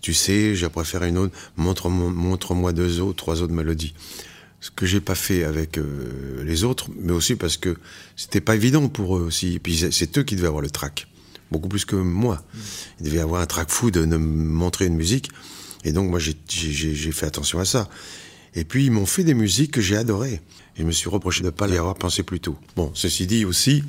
tu 0.00 0.14
sais, 0.14 0.54
j'ai 0.54 0.68
préféré 0.68 1.08
une 1.08 1.18
autre, 1.18 1.36
montre-moi 1.56 2.10
montre 2.10 2.72
deux 2.72 3.00
autres, 3.00 3.16
trois 3.16 3.42
autres 3.42 3.52
mélodies. 3.52 3.94
Ce 4.60 4.70
que 4.70 4.86
j'ai 4.86 5.00
pas 5.00 5.14
fait 5.14 5.44
avec 5.44 5.78
euh, 5.78 6.42
les 6.44 6.64
autres, 6.64 6.88
mais 6.98 7.12
aussi 7.12 7.36
parce 7.36 7.56
que 7.56 7.76
c'était 8.16 8.40
pas 8.40 8.56
évident 8.56 8.88
pour 8.88 9.18
eux 9.18 9.22
aussi. 9.22 9.54
Et 9.54 9.58
puis 9.58 9.76
c'est 9.90 10.18
eux 10.18 10.22
qui 10.22 10.36
devaient 10.36 10.48
avoir 10.48 10.62
le 10.62 10.70
trac 10.70 11.06
beaucoup 11.54 11.68
plus 11.68 11.84
que 11.84 11.96
moi. 11.96 12.42
Il 13.00 13.06
devait 13.06 13.20
avoir 13.20 13.40
un 13.40 13.46
trac 13.46 13.70
fou 13.70 13.90
de, 13.90 14.04
me 14.04 14.18
montrer 14.18 14.86
une 14.86 14.96
musique. 14.96 15.30
Et 15.84 15.92
donc, 15.92 16.10
moi, 16.10 16.18
j'ai 16.18 17.12
fait 17.12 17.26
attention 17.26 17.58
à 17.58 17.64
ça. 17.64 17.88
Et 18.54 18.64
puis, 18.64 18.86
ils 18.86 18.90
m'ont 18.90 19.06
fait 19.06 19.24
des 19.24 19.34
musiques 19.34 19.72
que 19.72 19.80
j'ai 19.80 19.96
adorées. 19.96 20.40
Et 20.76 20.80
je 20.80 20.84
me 20.84 20.92
suis 20.92 21.08
reproché 21.08 21.40
de 21.40 21.46
ne 21.46 21.50
pas 21.50 21.66
les 21.66 21.76
avoir 21.76 21.94
pensées 21.94 22.22
plus 22.22 22.40
tôt. 22.40 22.56
Bon, 22.76 22.90
ceci 22.94 23.26
dit 23.26 23.44
aussi, 23.44 23.84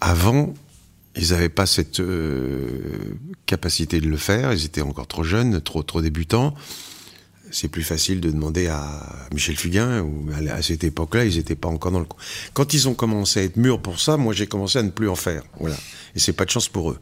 avant, 0.00 0.54
ils 1.16 1.30
n'avaient 1.30 1.48
pas 1.48 1.66
cette 1.66 2.00
euh, 2.00 2.68
capacité 3.46 4.00
de 4.00 4.08
le 4.08 4.16
faire. 4.16 4.52
Ils 4.52 4.64
étaient 4.64 4.82
encore 4.82 5.06
trop 5.06 5.24
jeunes, 5.24 5.60
trop, 5.60 5.82
trop 5.82 6.02
débutants 6.02 6.54
c'est 7.50 7.68
plus 7.68 7.82
facile 7.82 8.20
de 8.20 8.30
demander 8.30 8.68
à 8.68 9.28
Michel 9.32 9.56
Fugain, 9.56 10.02
ou 10.02 10.28
à 10.50 10.62
cette 10.62 10.84
époque-là, 10.84 11.24
ils 11.24 11.36
n'étaient 11.36 11.54
pas 11.54 11.68
encore 11.68 11.92
dans 11.92 12.00
le. 12.00 12.06
Quand 12.52 12.74
ils 12.74 12.88
ont 12.88 12.94
commencé 12.94 13.40
à 13.40 13.42
être 13.42 13.56
mûrs 13.56 13.80
pour 13.80 14.00
ça, 14.00 14.16
moi 14.16 14.32
j'ai 14.32 14.46
commencé 14.46 14.78
à 14.78 14.82
ne 14.82 14.90
plus 14.90 15.08
en 15.08 15.16
faire. 15.16 15.42
Voilà. 15.58 15.76
Et 16.14 16.18
c'est 16.18 16.32
pas 16.32 16.44
de 16.44 16.50
chance 16.50 16.68
pour 16.68 16.90
eux. 16.90 16.98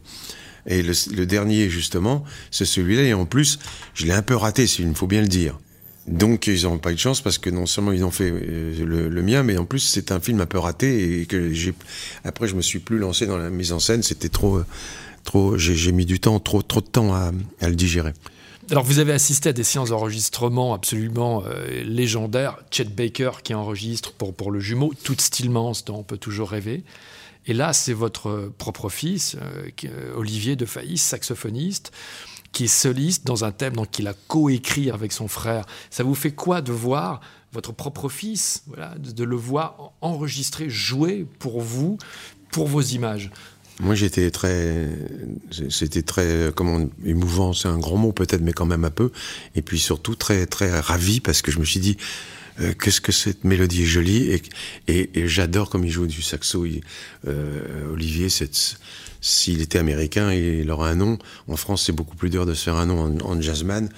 Et 0.67 0.83
le, 0.83 1.25
dernier, 1.25 1.69
justement, 1.69 2.23
c'est 2.51 2.65
celui-là, 2.65 3.03
et 3.03 3.13
en 3.13 3.25
plus, 3.25 3.59
je 3.93 4.05
l'ai 4.05 4.11
un 4.11 4.21
peu 4.21 4.35
raté, 4.35 4.65
il 4.65 4.93
faut 4.95 5.07
bien 5.07 5.21
le 5.21 5.27
dire. 5.27 5.57
Donc 6.07 6.47
ils 6.47 6.63
n'ont 6.63 6.79
pas 6.79 6.91
eu 6.91 6.95
de 6.95 6.99
chance 6.99 7.21
parce 7.21 7.37
que 7.37 7.51
non 7.51 7.67
seulement 7.67 7.91
ils 7.91 8.03
ont 8.03 8.09
fait 8.09 8.31
euh, 8.31 9.09
le, 9.09 9.21
mien, 9.21 9.43
mais 9.43 9.57
en 9.57 9.65
plus 9.65 9.79
c'est 9.79 10.11
un 10.11 10.19
film 10.19 10.41
un 10.41 10.47
peu 10.47 10.57
raté 10.57 11.21
et 11.21 11.25
que. 11.27 11.53
Après 12.23 12.47
je 12.47 12.55
me 12.55 12.63
suis 12.63 12.79
plus 12.79 12.97
lancé 12.97 13.27
dans 13.27 13.37
la 13.37 13.51
mise 13.51 13.73
en 13.73 13.79
scène, 13.79 14.01
c'était 14.01 14.29
trop, 14.29 14.63
trop. 15.23 15.55
J'ai 15.59 15.91
mis 15.91 16.07
du 16.07 16.19
temps, 16.19 16.39
trop, 16.39 16.63
trop 16.63 16.81
de 16.81 16.87
temps 16.87 17.13
à 17.13 17.31
le 17.61 17.75
digérer. 17.75 18.13
Alors, 18.71 18.83
vous 18.83 18.99
avez 18.99 19.13
assisté 19.13 19.49
à 19.49 19.53
des 19.53 19.63
séances 19.63 19.89
d'enregistrement 19.89 20.75
absolument 20.75 21.43
euh, 21.43 21.83
légendaires. 21.83 22.59
Chet 22.69 22.83
Baker 22.83 23.31
qui 23.43 23.55
enregistre 23.55 24.13
pour, 24.13 24.31
pour 24.35 24.51
le 24.51 24.59
jumeau, 24.59 24.93
toute 25.03 25.21
Stillmans 25.21 25.73
dont 25.87 25.97
on 25.97 26.03
peut 26.03 26.19
toujours 26.19 26.51
rêver. 26.51 26.83
Et 27.47 27.53
là, 27.53 27.73
c'est 27.73 27.93
votre 27.93 28.51
propre 28.59 28.89
fils, 28.89 29.37
euh, 29.41 29.69
euh, 29.85 30.13
Olivier 30.15 30.55
de 30.55 30.65
Faïs, 30.65 31.01
saxophoniste, 31.01 31.91
qui 32.51 32.65
est 32.65 32.67
soliste 32.67 33.25
dans 33.25 33.43
un 33.43 33.51
thème 33.51 33.87
qu'il 33.91 34.07
a 34.07 34.13
coécrit 34.27 34.91
avec 34.91 35.13
son 35.13 35.27
frère. 35.27 35.65
Ça 35.89 36.03
vous 36.03 36.13
fait 36.15 36.31
quoi 36.31 36.61
de 36.61 36.71
voir 36.71 37.21
votre 37.53 37.71
propre 37.71 38.07
fils, 38.07 38.63
voilà, 38.67 38.93
de 38.99 39.23
le 39.23 39.35
voir 39.35 39.93
enregistrer, 40.01 40.69
jouer 40.69 41.25
pour 41.39 41.61
vous, 41.61 41.97
pour 42.51 42.67
vos 42.67 42.81
images? 42.81 43.31
Moi, 43.79 43.95
j'étais 43.95 44.29
très, 44.29 44.89
c'était 45.69 46.01
très, 46.01 46.51
comment, 46.53 46.89
émouvant, 47.05 47.53
c'est 47.53 47.69
un 47.69 47.77
grand 47.77 47.95
mot 47.95 48.11
peut-être, 48.11 48.41
mais 48.41 48.51
quand 48.51 48.65
même 48.65 48.83
un 48.83 48.91
peu. 48.91 49.11
Et 49.55 49.61
puis 49.61 49.79
surtout 49.79 50.15
très, 50.15 50.45
très 50.45 50.79
ravi 50.79 51.21
parce 51.21 51.41
que 51.41 51.51
je 51.51 51.59
me 51.59 51.65
suis 51.65 51.79
dit, 51.79 51.97
euh, 52.59 52.73
qu'est-ce 52.73 52.99
que 52.99 53.13
cette 53.13 53.45
mélodie 53.45 53.83
est 53.83 53.85
jolie 53.85 54.41
et, 54.87 55.09
et, 55.13 55.27
j'adore 55.27 55.69
comme 55.69 55.85
il 55.85 55.91
joue 55.91 56.07
du 56.07 56.21
saxo. 56.21 56.65
euh, 57.27 57.93
Olivier, 57.93 58.27
s'il 59.21 59.61
était 59.61 59.77
américain, 59.77 60.33
il 60.33 60.69
aura 60.71 60.89
un 60.89 60.95
nom. 60.95 61.17
En 61.47 61.55
France, 61.55 61.85
c'est 61.85 61.93
beaucoup 61.93 62.17
plus 62.17 62.29
dur 62.29 62.45
de 62.45 62.53
se 62.53 62.63
faire 62.63 62.75
un 62.75 62.85
nom 62.85 63.17
en, 63.21 63.31
en 63.31 63.41
jazzman. 63.41 63.89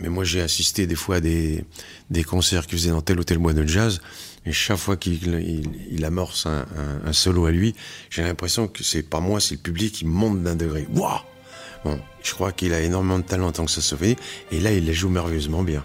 Mais 0.00 0.08
moi, 0.08 0.24
j'ai 0.24 0.40
assisté 0.40 0.86
des 0.86 0.94
fois 0.94 1.16
à 1.16 1.20
des, 1.20 1.64
des 2.08 2.24
concerts 2.24 2.66
qu'il 2.66 2.78
faisait 2.78 2.90
dans 2.90 3.02
tel 3.02 3.20
ou 3.20 3.24
tel 3.24 3.38
mois 3.38 3.52
de 3.52 3.66
jazz. 3.66 4.00
Et 4.46 4.52
chaque 4.52 4.78
fois 4.78 4.96
qu'il 4.96 5.68
il, 5.90 6.04
amorce 6.04 6.46
un, 6.46 7.12
solo 7.12 7.46
à 7.46 7.50
lui, 7.50 7.74
j'ai 8.08 8.22
l'impression 8.22 8.68
que 8.68 8.82
c'est 8.82 9.02
pas 9.02 9.20
moi, 9.20 9.38
c'est 9.38 9.56
le 9.56 9.60
public 9.60 9.92
qui 9.92 10.06
monte 10.06 10.42
d'un 10.42 10.56
degré. 10.56 10.86
Waouh 10.92 11.20
Bon, 11.84 11.98
je 12.22 12.32
crois 12.34 12.52
qu'il 12.52 12.74
a 12.74 12.80
énormément 12.80 13.18
de 13.18 13.24
talent 13.24 13.48
en 13.48 13.52
tant 13.52 13.64
que 13.64 13.70
saxophoniste, 13.70 14.20
et 14.52 14.60
là, 14.60 14.72
il 14.72 14.86
la 14.86 14.92
joue 14.92 15.08
merveilleusement 15.08 15.62
bien. 15.62 15.84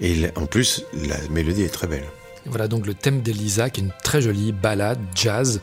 Et 0.00 0.26
en 0.36 0.46
plus, 0.46 0.84
la 0.92 1.16
mélodie 1.30 1.62
est 1.62 1.72
très 1.72 1.86
belle. 1.86 2.04
Voilà 2.46 2.66
donc 2.66 2.86
le 2.86 2.94
thème 2.94 3.22
d'Elisa, 3.22 3.70
qui 3.70 3.80
est 3.80 3.84
une 3.84 3.92
très 4.02 4.20
jolie 4.20 4.52
ballade 4.52 4.98
jazz, 5.14 5.60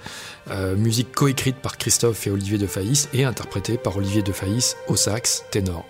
euh, 0.50 0.76
musique 0.76 1.12
coécrite 1.12 1.58
par 1.58 1.78
Christophe 1.78 2.26
et 2.26 2.32
Olivier 2.32 2.58
de 2.58 2.68
Faïs 2.68 3.10
et 3.14 3.26
interprétée 3.26 3.78
par 3.78 3.98
Olivier 3.98 4.22
de 4.22 4.32
Faïs 4.32 4.78
au 4.88 4.96
sax 4.96 5.44
ténor. 5.52 5.86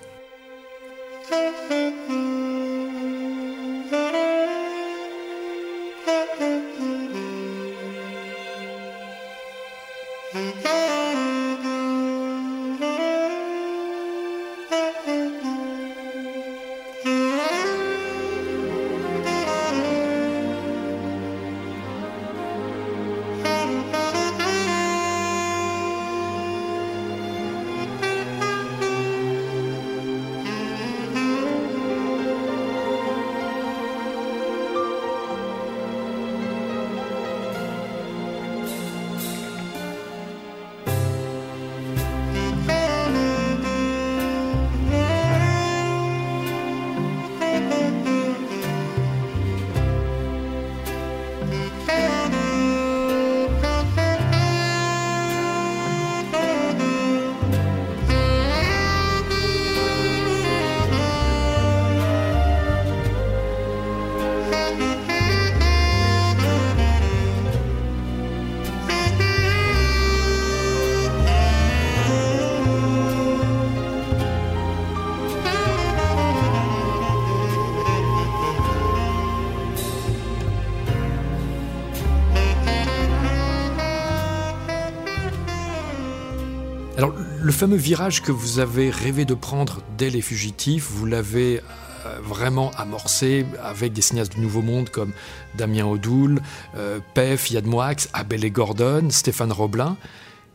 Fameux 87.60 87.76
virage 87.76 88.22
que 88.22 88.32
vous 88.32 88.60
avez 88.60 88.89
rêvé 88.89 89.26
de 89.26 89.34
prendre 89.34 89.82
dès 89.98 90.10
Les 90.10 90.22
Fugitifs, 90.22 90.89
vous 90.91 91.06
l'avez 91.06 91.60
euh, 92.06 92.17
vraiment 92.24 92.72
amorcé 92.78 93.45
avec 93.62 93.91
des 93.91 94.02
cinéastes 94.02 94.36
du 94.36 94.39
Nouveau 94.39 94.62
Monde 94.62 94.89
comme 94.89 95.12
Damien 95.58 95.86
Odoul, 95.86 96.41
euh, 96.78 97.02
Pef, 97.13 97.52
Yad 97.52 97.65
Moix, 97.65 98.08
Abel 98.13 98.45
et 98.45 98.50
Gordon, 98.50 99.10
Stéphane 99.10 99.52
Roblin 99.52 99.98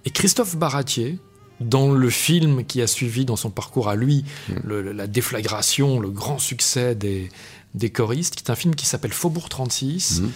et 0.07 0.11
Christophe 0.11 0.57
Baratier. 0.57 1.19
Dans 1.61 1.93
le 1.93 2.09
film 2.09 2.65
qui 2.65 2.81
a 2.81 2.87
suivi 2.87 3.27
dans 3.27 3.37
son 3.37 3.51
parcours 3.51 3.91
à 3.91 3.97
lui, 3.97 4.25
mm. 4.49 4.81
la 4.93 5.07
déflagration, 5.07 6.01
le 6.01 6.09
grand 6.09 6.39
succès 6.39 6.95
des, 6.95 7.29
des 7.75 7.91
choristes, 7.91 8.35
qui 8.35 8.45
est 8.45 8.51
un 8.51 8.57
film 8.57 8.75
qui 8.75 8.87
s'appelle 8.87 9.13
Faubourg 9.13 9.51
36 9.51 10.23
mm. 10.23 10.29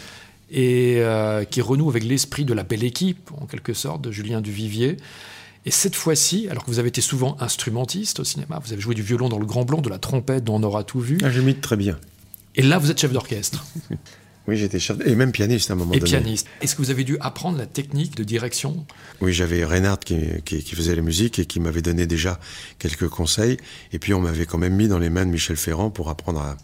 et 0.51 0.97
euh, 0.99 1.45
qui 1.45 1.63
renoue 1.63 1.89
avec 1.89 2.05
l'esprit 2.05 2.45
de 2.45 2.53
la 2.53 2.63
belle 2.63 2.85
équipe, 2.85 3.31
en 3.41 3.47
quelque 3.47 3.73
sorte, 3.73 4.03
de 4.03 4.13
Julien 4.13 4.43
Duvivier. 4.43 4.99
Et 5.69 5.71
cette 5.71 5.97
fois-ci, 5.97 6.49
alors 6.49 6.65
que 6.65 6.71
vous 6.71 6.79
avez 6.79 6.89
été 6.89 7.03
souvent 7.03 7.37
instrumentiste 7.41 8.21
au 8.21 8.25
cinéma, 8.25 8.59
vous 8.65 8.73
avez 8.73 8.81
joué 8.81 8.95
du 8.95 9.03
violon 9.03 9.29
dans 9.29 9.39
Le 9.39 9.45
Grand 9.45 9.67
Blanc, 9.67 9.83
de 9.83 9.91
la 9.91 9.99
trompette 9.99 10.43
dont 10.43 10.55
on 10.55 10.63
aura 10.63 10.83
tout 10.83 10.99
vu. 10.99 11.19
Ah, 11.23 11.31
j'imite 11.31 11.61
très 11.61 11.77
bien. 11.77 11.99
Et 12.55 12.63
là, 12.63 12.79
vous 12.79 12.91
êtes 12.91 12.99
chef 12.99 13.13
d'orchestre. 13.13 13.67
oui, 14.49 14.57
j'étais 14.57 14.79
chef, 14.79 14.97
et 15.05 15.15
même 15.15 15.31
pianiste 15.31 15.69
à 15.69 15.75
un 15.75 15.77
moment 15.77 15.93
et 15.93 15.99
donné. 15.99 16.11
Et 16.11 16.21
pianiste. 16.21 16.47
Est-ce 16.63 16.75
que 16.75 16.81
vous 16.81 16.89
avez 16.89 17.05
dû 17.05 17.19
apprendre 17.21 17.59
la 17.59 17.67
technique 17.67 18.17
de 18.17 18.25
direction? 18.25 18.87
Oui, 19.21 19.35
j'avais 19.35 19.63
Reinhardt 19.63 20.01
qui, 20.03 20.17
qui, 20.43 20.75
faisait 20.75 20.97
la 20.97 21.03
musique 21.03 21.39
et 21.39 21.45
qui 21.45 21.61
m'avait 21.61 21.83
donné 21.83 22.07
déjà 22.07 22.41
quelques 22.79 23.09
conseils. 23.09 23.59
Et 23.93 23.99
puis, 23.99 24.15
on 24.15 24.21
m'avait 24.21 24.47
quand 24.47 24.57
même 24.57 24.75
mis 24.75 24.89
dans 24.89 24.99
les 24.99 25.11
mains 25.11 25.27
de 25.27 25.31
Michel 25.31 25.59
Ferrand 25.59 25.91
pour 25.91 26.09
apprendre 26.09 26.41
à, 26.41 26.57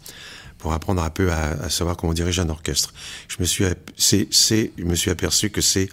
pour 0.57 0.73
apprendre 0.73 1.03
un 1.03 1.11
peu 1.11 1.31
à, 1.31 1.49
à 1.61 1.69
savoir 1.69 1.95
comment 1.95 2.13
diriger 2.13 2.41
un 2.41 2.49
orchestre. 2.49 2.91
Je 3.27 3.35
me 3.39 3.45
suis, 3.45 3.65
c'est, 3.97 4.71
je 4.75 4.83
me 4.83 4.95
suis 4.95 5.11
aperçu 5.11 5.51
que 5.51 5.61
c'est 5.61 5.89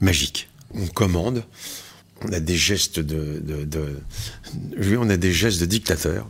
magique. 0.00 0.48
On 0.72 0.86
commande, 0.86 1.44
on 2.24 2.32
a 2.32 2.40
des 2.40 2.56
gestes 2.56 3.00
de, 3.00 3.40
de, 3.42 4.96
on 4.96 5.10
a 5.10 5.16
des 5.16 5.32
gestes 5.32 5.60
de 5.60 5.66
dictateur. 5.66 6.28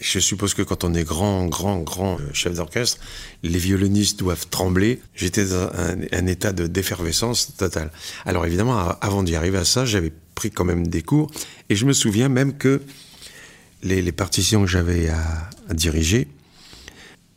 Je 0.00 0.20
suppose 0.20 0.54
que 0.54 0.62
quand 0.62 0.84
on 0.84 0.94
est 0.94 1.02
grand, 1.02 1.46
grand, 1.46 1.78
grand 1.80 2.18
chef 2.32 2.54
d'orchestre, 2.54 2.98
les 3.42 3.58
violonistes 3.58 4.18
doivent 4.18 4.46
trembler. 4.48 5.00
J'étais 5.14 5.46
dans 5.46 5.70
un, 5.74 6.26
état 6.26 6.52
de 6.52 6.68
d'effervescence 6.68 7.56
totale. 7.56 7.90
Alors 8.24 8.46
évidemment, 8.46 8.78
avant 9.00 9.24
d'y 9.24 9.34
arriver 9.34 9.58
à 9.58 9.64
ça, 9.64 9.84
j'avais 9.84 10.12
pris 10.34 10.52
quand 10.52 10.64
même 10.64 10.86
des 10.86 11.02
cours, 11.02 11.30
et 11.68 11.74
je 11.74 11.84
me 11.84 11.92
souviens 11.92 12.28
même 12.28 12.56
que 12.56 12.80
les, 13.82 14.12
partitions 14.12 14.62
que 14.62 14.68
j'avais 14.68 15.08
à, 15.08 15.50
diriger, 15.72 16.28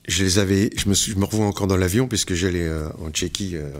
je 0.07 0.23
les 0.23 0.39
avais, 0.39 0.69
je 0.75 0.87
me, 0.87 0.93
je 0.93 1.15
revois 1.15 1.45
encore 1.45 1.67
dans 1.67 1.77
l'avion 1.77 2.07
puisque 2.07 2.33
j'allais 2.33 2.67
euh, 2.67 2.89
en 2.99 3.09
Tchéquie 3.09 3.55
euh, 3.55 3.71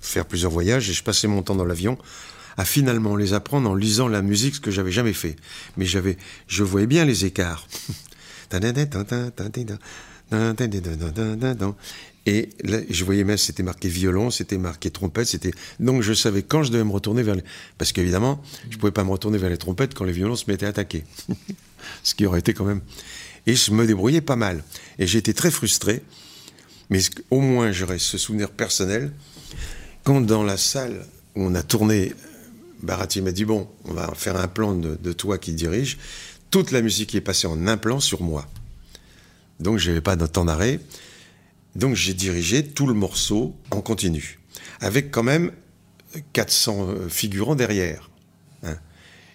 faire 0.00 0.26
plusieurs 0.26 0.50
voyages 0.50 0.90
et 0.90 0.92
je 0.92 1.02
passais 1.02 1.28
mon 1.28 1.42
temps 1.42 1.54
dans 1.54 1.64
l'avion 1.64 1.96
à 2.56 2.64
finalement 2.64 3.16
les 3.16 3.32
apprendre 3.32 3.68
en 3.68 3.74
lisant 3.74 4.08
la 4.08 4.22
musique, 4.22 4.56
ce 4.56 4.60
que 4.60 4.70
j'avais 4.70 4.92
jamais 4.92 5.12
fait. 5.12 5.36
Mais 5.76 5.86
j'avais, 5.86 6.16
je 6.46 6.62
voyais 6.62 6.86
bien 6.86 7.04
les 7.04 7.24
écarts. 7.24 7.66
Et 12.26 12.48
je 12.88 13.04
voyais 13.04 13.24
même, 13.24 13.36
c'était 13.36 13.62
marqué 13.62 13.88
violon, 13.88 14.30
c'était 14.30 14.56
marqué 14.56 14.90
trompette, 14.90 15.26
c'était, 15.26 15.50
donc 15.78 16.00
je 16.02 16.14
savais 16.14 16.42
quand 16.42 16.62
je 16.62 16.72
devais 16.72 16.84
me 16.84 16.92
retourner 16.92 17.22
vers 17.22 17.34
les, 17.34 17.44
parce 17.76 17.92
qu'évidemment, 17.92 18.42
je 18.70 18.78
pouvais 18.78 18.92
pas 18.92 19.04
me 19.04 19.10
retourner 19.10 19.36
vers 19.36 19.50
les 19.50 19.58
trompettes 19.58 19.94
quand 19.94 20.04
les 20.04 20.12
violons 20.12 20.36
se 20.36 20.50
mettaient 20.50 20.64
à 20.64 20.70
attaquer. 20.70 21.04
ce 22.02 22.14
qui 22.14 22.24
aurait 22.24 22.38
été 22.38 22.54
quand 22.54 22.64
même, 22.64 22.80
et 23.46 23.54
je 23.54 23.70
me 23.72 23.86
débrouillais 23.86 24.22
pas 24.22 24.36
mal. 24.36 24.64
Et 24.98 25.06
j'étais 25.06 25.34
très 25.34 25.50
frustré, 25.50 26.02
mais 26.88 27.00
au 27.30 27.40
moins 27.40 27.72
j'aurais 27.72 27.98
ce 27.98 28.16
souvenir 28.16 28.50
personnel, 28.50 29.12
quand 30.02 30.22
dans 30.22 30.42
la 30.42 30.56
salle 30.56 31.06
où 31.34 31.42
on 31.42 31.54
a 31.54 31.62
tourné 31.62 32.14
Barati 32.84 33.22
m'a 33.22 33.32
dit 33.32 33.44
bon, 33.44 33.68
on 33.86 33.94
va 33.94 34.12
faire 34.14 34.36
un 34.36 34.48
plan 34.48 34.74
de, 34.74 35.12
toi 35.12 35.38
qui 35.38 35.52
dirige. 35.52 35.98
Toute 36.50 36.70
la 36.70 36.82
musique 36.82 37.14
est 37.14 37.20
passée 37.20 37.46
en 37.46 37.66
un 37.66 37.76
plan 37.76 37.98
sur 37.98 38.22
moi. 38.22 38.46
Donc 39.58 39.78
je 39.78 39.88
n'avais 39.88 40.00
pas 40.00 40.16
de 40.16 40.26
temps 40.26 40.44
d'arrêt. 40.44 40.80
Donc 41.74 41.96
j'ai 41.96 42.14
dirigé 42.14 42.64
tout 42.64 42.86
le 42.86 42.94
morceau 42.94 43.56
en 43.70 43.80
continu, 43.80 44.38
avec 44.80 45.10
quand 45.10 45.24
même 45.24 45.50
400 46.32 46.88
euh, 46.88 47.08
figurants 47.08 47.56
derrière. 47.56 48.10
Hein. 48.62 48.76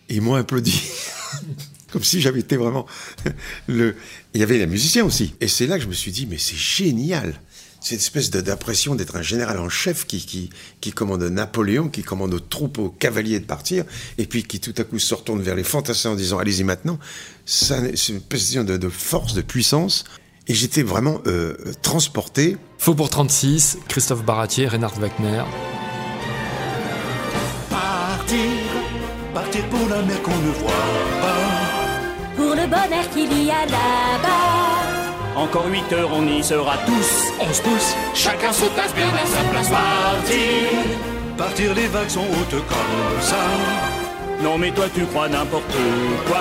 Et 0.07 0.15
ils 0.15 0.21
m'ont 0.21 0.35
applaudi. 0.35 0.81
Comme 1.91 2.03
si 2.03 2.21
j'avais 2.21 2.39
été 2.39 2.55
vraiment 2.55 2.85
le. 3.67 3.95
Il 4.33 4.39
y 4.39 4.43
avait 4.43 4.59
les 4.59 4.67
musiciens 4.67 5.03
aussi. 5.03 5.33
Et 5.41 5.47
c'est 5.47 5.65
là 5.65 5.77
que 5.77 5.83
je 5.83 5.89
me 5.89 5.93
suis 5.93 6.11
dit, 6.11 6.27
mais 6.27 6.37
c'est 6.37 6.55
génial 6.55 7.41
cette 7.81 7.99
espèce 7.99 8.29
d'impression 8.29 8.95
d'être 8.95 9.15
un 9.15 9.21
général 9.21 9.57
en 9.59 9.69
chef 9.69 10.05
qui, 10.05 10.25
qui, 10.25 10.49
qui, 10.81 10.91
commande 10.91 11.23
Napoléon, 11.23 11.89
qui 11.89 12.03
commande 12.03 12.33
aux 12.33 12.39
troupes, 12.39 12.77
aux 12.77 12.89
cavaliers 12.89 13.39
de 13.39 13.45
partir, 13.45 13.85
et 14.17 14.25
puis 14.25 14.43
qui 14.43 14.59
tout 14.59 14.73
à 14.77 14.83
coup 14.83 14.99
se 14.99 15.13
retourne 15.13 15.41
vers 15.41 15.55
les 15.55 15.63
fantassins 15.63 16.11
en 16.11 16.15
disant 16.15 16.39
allez-y 16.39 16.63
maintenant. 16.63 16.99
C'est 17.45 17.77
une 18.09 18.17
espèce 18.17 18.53
de, 18.53 18.77
de, 18.77 18.89
force, 18.89 19.33
de 19.33 19.41
puissance. 19.41 20.03
Et 20.47 20.55
j'étais 20.55 20.81
vraiment 20.81 21.21
euh, 21.27 21.55
transporté. 21.83 22.57
Faux 22.79 22.95
pour 22.95 23.09
36, 23.09 23.77
Christophe 23.87 24.25
Baratier, 24.25 24.67
Reinhard 24.67 24.99
Wagner. 24.99 25.43
Partir, 27.69 28.37
partir 29.33 29.65
pour 29.69 29.87
la 29.89 30.01
mer 30.01 30.21
qu'on 30.23 30.37
ne 30.37 30.51
voit 30.51 30.71
pas. 31.21 32.35
Pour 32.35 32.55
le 32.55 32.67
bonheur 32.67 33.09
qu'il 33.13 33.45
y 33.45 33.51
a 33.51 33.65
là-bas. 33.67 34.78
Encore 35.35 35.67
8 35.67 35.93
heures, 35.93 36.09
on 36.13 36.27
y 36.27 36.43
sera 36.43 36.75
tous. 36.85 37.31
On 37.39 37.53
se 37.53 37.61
pousse, 37.61 37.95
chacun 38.13 38.51
se 38.51 38.65
tasse 38.65 38.93
bien 38.93 39.07
à 39.07 39.25
sa 39.25 39.43
place. 39.49 39.69
Partir, 39.69 40.37
partir, 41.37 41.73
les 41.75 41.87
vagues 41.87 42.09
sont 42.09 42.21
hautes 42.21 42.63
comme 42.67 43.21
ça. 43.21 43.35
Non, 44.41 44.57
mais 44.57 44.71
toi, 44.71 44.85
tu 44.93 45.05
crois 45.05 45.27
n'importe 45.27 45.75
quoi. 46.27 46.39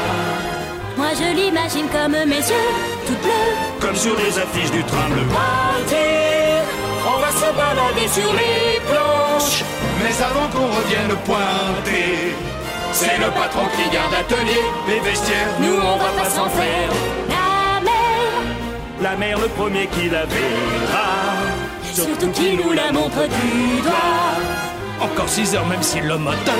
Moi, 0.96 1.08
je 1.14 1.34
l'imagine 1.34 1.86
comme 1.88 2.12
mes 2.12 2.42
yeux, 2.52 2.68
tout 3.06 3.14
bleu. 3.22 3.78
Comme 3.80 3.96
sur 3.96 4.16
les 4.16 4.38
affiches 4.38 4.70
du 4.70 4.82
train 4.84 5.08
bleu. 5.10 5.22
Partir, 5.30 6.64
on 7.06 7.18
va 7.20 7.30
se 7.30 7.52
balader 7.54 8.08
sur 8.08 8.32
les 8.32 8.80
planches. 8.80 9.64
Mais 10.02 10.14
avant 10.22 10.48
qu'on 10.48 10.66
revienne 10.66 11.16
pointer, 11.24 12.34
c'est 12.92 13.18
le 13.18 13.30
patron 13.30 13.66
qui 13.76 13.94
garde 13.94 14.14
atelier. 14.14 14.62
Les 14.88 15.00
vestiaires, 15.00 15.54
nous, 15.60 15.76
on 15.76 15.96
va 15.98 16.22
pas 16.22 16.30
s'en 16.30 16.48
faire 16.48 16.90
la 19.00 19.16
mer 19.16 19.38
le 19.38 19.48
premier 19.48 19.86
qui 19.86 20.08
la 20.08 20.24
verra. 20.26 21.08
Surtout 21.92 22.30
qui 22.30 22.56
nous 22.56 22.72
la 22.72 22.92
montre 22.92 23.22
du 23.22 23.80
doigt. 23.82 24.38
Encore 25.00 25.28
6 25.28 25.54
heures, 25.54 25.66
même 25.66 25.82
si 25.82 26.00
le 26.00 26.16
moteur, 26.16 26.54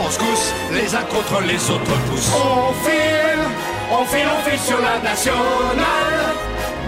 on 0.00 0.10
se 0.10 0.18
cousse, 0.18 0.52
les 0.72 0.94
uns 0.94 1.04
contre 1.04 1.40
les 1.42 1.70
autres 1.70 1.96
poussent. 2.08 2.32
On 2.34 2.72
file, 2.84 3.44
on 3.92 4.04
file, 4.04 4.28
on 4.36 4.50
file 4.50 4.60
sur 4.60 4.80
la 4.80 4.98
nationale. 4.98 6.34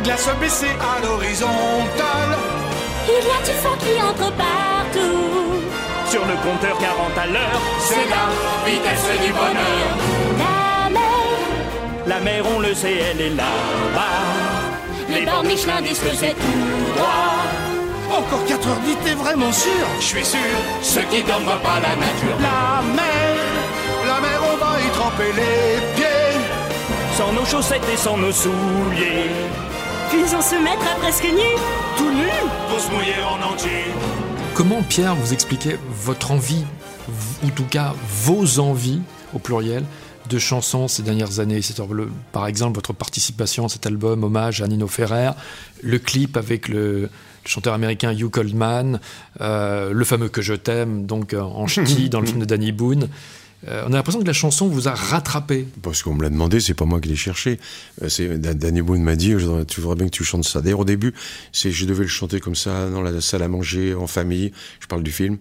Glace 0.03 0.29
baissée 0.41 0.77
à 0.81 1.05
l'horizontale. 1.05 2.37
Il 3.07 3.25
y 3.25 3.31
a 3.31 3.45
du 3.45 3.53
fond 3.63 3.77
qui 3.79 4.03
entre 4.03 4.33
partout. 4.33 5.63
Sur 6.11 6.25
le 6.25 6.35
compteur 6.45 6.77
40 6.79 7.19
à 7.19 7.27
l'heure, 7.27 7.61
c'est 7.81 8.09
la 8.11 8.27
vitesse 8.67 9.25
du 9.25 9.33
bonheur. 9.33 9.89
La 10.39 10.91
mer, 10.91 12.07
la 12.07 12.21
mer, 12.21 12.43
on 12.57 12.61
le 12.61 12.75
sait, 12.75 12.99
elle 13.11 13.21
est 13.21 13.31
là-bas. 13.31 14.56
Les 15.09 15.25
bornes 15.25 15.47
Michelin 15.47 15.81
disent 15.83 16.01
que 16.01 16.15
c'est 16.15 16.35
tout 16.35 16.95
droit. 16.97 18.19
Encore 18.19 18.45
4 18.47 18.69
heures 18.69 18.81
dit, 18.85 18.97
t'es 19.05 19.15
vraiment 19.15 19.53
sûr 19.53 19.71
Je 20.01 20.05
suis 20.05 20.25
sûr, 20.25 20.39
ce 20.83 21.01
qui 21.01 21.23
dorment 21.23 21.61
pas 21.63 21.81
la 21.81 21.97
nature. 21.97 22.37
La 22.41 22.83
mer, 22.95 23.37
la 24.07 24.21
mer, 24.21 24.41
on 24.53 24.57
va 24.57 24.81
y 24.81 24.91
tremper 24.91 25.33
les 25.35 25.81
pieds. 25.97 26.41
Sans 27.17 27.33
nos 27.33 27.45
chaussettes 27.45 27.89
et 27.93 27.97
sans 27.97 28.17
nos 28.17 28.33
souliers. 28.33 29.31
Puis 30.11 30.23
on 30.37 30.43
se 30.43 30.55
mettra 30.57 30.95
presque 31.01 31.25
nus, 31.25 31.59
tout 31.97 32.11
nus, 32.11 32.49
pour 32.69 32.81
se 32.81 32.91
mouiller 32.91 33.15
en 33.29 33.53
entier. 33.53 33.85
Comment, 34.55 34.83
Pierre, 34.89 35.15
vous 35.17 35.33
expliquez 35.33 35.77
votre 35.89 36.31
envie, 36.31 36.65
ou 37.43 37.47
en 37.49 37.51
tout 37.51 37.65
cas 37.65 37.93
vos 38.25 38.61
envies, 38.61 39.03
au 39.35 39.39
pluriel, 39.39 39.85
de 40.29 40.39
chansons 40.39 40.89
ces 40.89 41.03
dernières 41.03 41.41
années. 41.41 41.63
C'est 41.63 41.77
par 42.33 42.47
exemple 42.47 42.77
votre 42.77 42.93
participation 42.93 43.67
à 43.67 43.69
cet 43.69 43.87
album 43.87 44.25
hommage 44.25 44.63
à 44.63 44.69
Nino 44.69 44.89
Ferrer, 44.89 45.31
le 45.83 45.99
clip 45.99 46.37
avec 46.37 46.69
le, 46.69 47.09
chanteur 47.49 47.75
américain 47.75 48.13
Hugh 48.13 48.31
Coldman, 48.31 49.01
euh, 49.41 49.93
le 49.93 50.05
fameux 50.05 50.29
Que 50.29 50.43
je 50.43 50.55
t'aime, 50.55 51.07
donc 51.07 51.33
euh, 51.33 51.41
en 51.41 51.67
ch'ti 51.67 52.09
dans 52.11 52.21
le 52.21 52.27
film 52.27 52.41
de 52.41 52.45
Danny 52.45 52.73
Boone. 52.73 53.09
Euh, 53.69 53.83
on 53.87 53.93
a 53.93 53.97
l'impression 53.97 54.21
que 54.21 54.27
la 54.27 54.33
chanson 54.33 54.69
vous 54.69 54.89
a 54.89 54.95
rattrapé. 54.95 55.67
Parce 55.83 56.03
qu'on 56.03 56.15
me 56.15 56.23
l'a 56.23 56.31
demandé, 56.31 56.61
c'est 56.61 56.75
pas 56.75 56.85
moi 56.85 57.01
qui 57.01 57.09
l'ai 57.09 57.17
cherché. 57.17 57.59
c'est 58.09 58.39
Danny 58.39 58.83
Boone 58.83 59.03
m'a 59.03 59.17
dit, 59.17 59.35
tu 59.67 59.81
voudrais 59.81 59.97
bien 59.97 60.07
que 60.07 60.13
tu 60.13 60.25
chantes 60.25 60.45
ça. 60.45 60.61
D'ailleurs, 60.61 60.81
au 60.81 60.85
début, 60.85 61.15
je 61.53 61.85
devais 61.85 62.05
le 62.05 62.09
chanter 62.09 62.41
comme 62.41 62.55
ça 62.55 62.89
dans 62.91 63.03
la 63.03 63.21
salle 63.21 63.43
à 63.43 63.49
manger 63.49 63.95
en 63.95 64.07
famille. 64.07 64.53
Je 64.81 64.87
parle 64.87 65.03
du 65.03 65.13
film. 65.13 65.39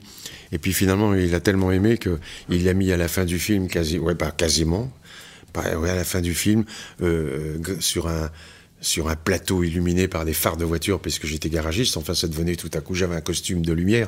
Et 0.52 0.58
puis 0.58 0.74
finalement, 0.74 1.14
il 1.14 1.34
a 1.36 1.40
tellement 1.40 1.72
aimé 1.72 1.98
que 1.98 2.20
il 2.50 2.64
l'a 2.64 2.74
mis 2.74 2.92
à 2.92 2.98
la 2.98 3.08
fin 3.08 3.26
du 3.26 3.40
film, 3.40 3.68
quasi, 3.68 4.00
ouais, 4.00 4.16
quasiment, 4.38 4.92
ouais, 5.56 5.90
à 5.90 5.96
la 5.96 6.04
fin 6.04 6.22
du 6.22 6.34
film, 6.34 6.66
euh, 7.02 7.58
sur 8.82 9.10
un 9.10 9.16
plateau 9.16 9.64
illuminé 9.64 10.08
par 10.08 10.26
des 10.26 10.34
phares 10.34 10.58
de 10.58 10.66
voiture, 10.66 11.00
puisque 11.00 11.26
j'étais 11.26 11.50
garagiste. 11.50 11.98
Enfin, 11.98 12.14
ça 12.14 12.28
devenait 12.28 12.56
tout 12.56 12.70
à 12.74 12.82
coup, 12.82 12.94
j'avais 12.94 13.16
un 13.16 13.22
costume 13.22 13.66
de 13.66 13.74
lumière. 13.74 14.08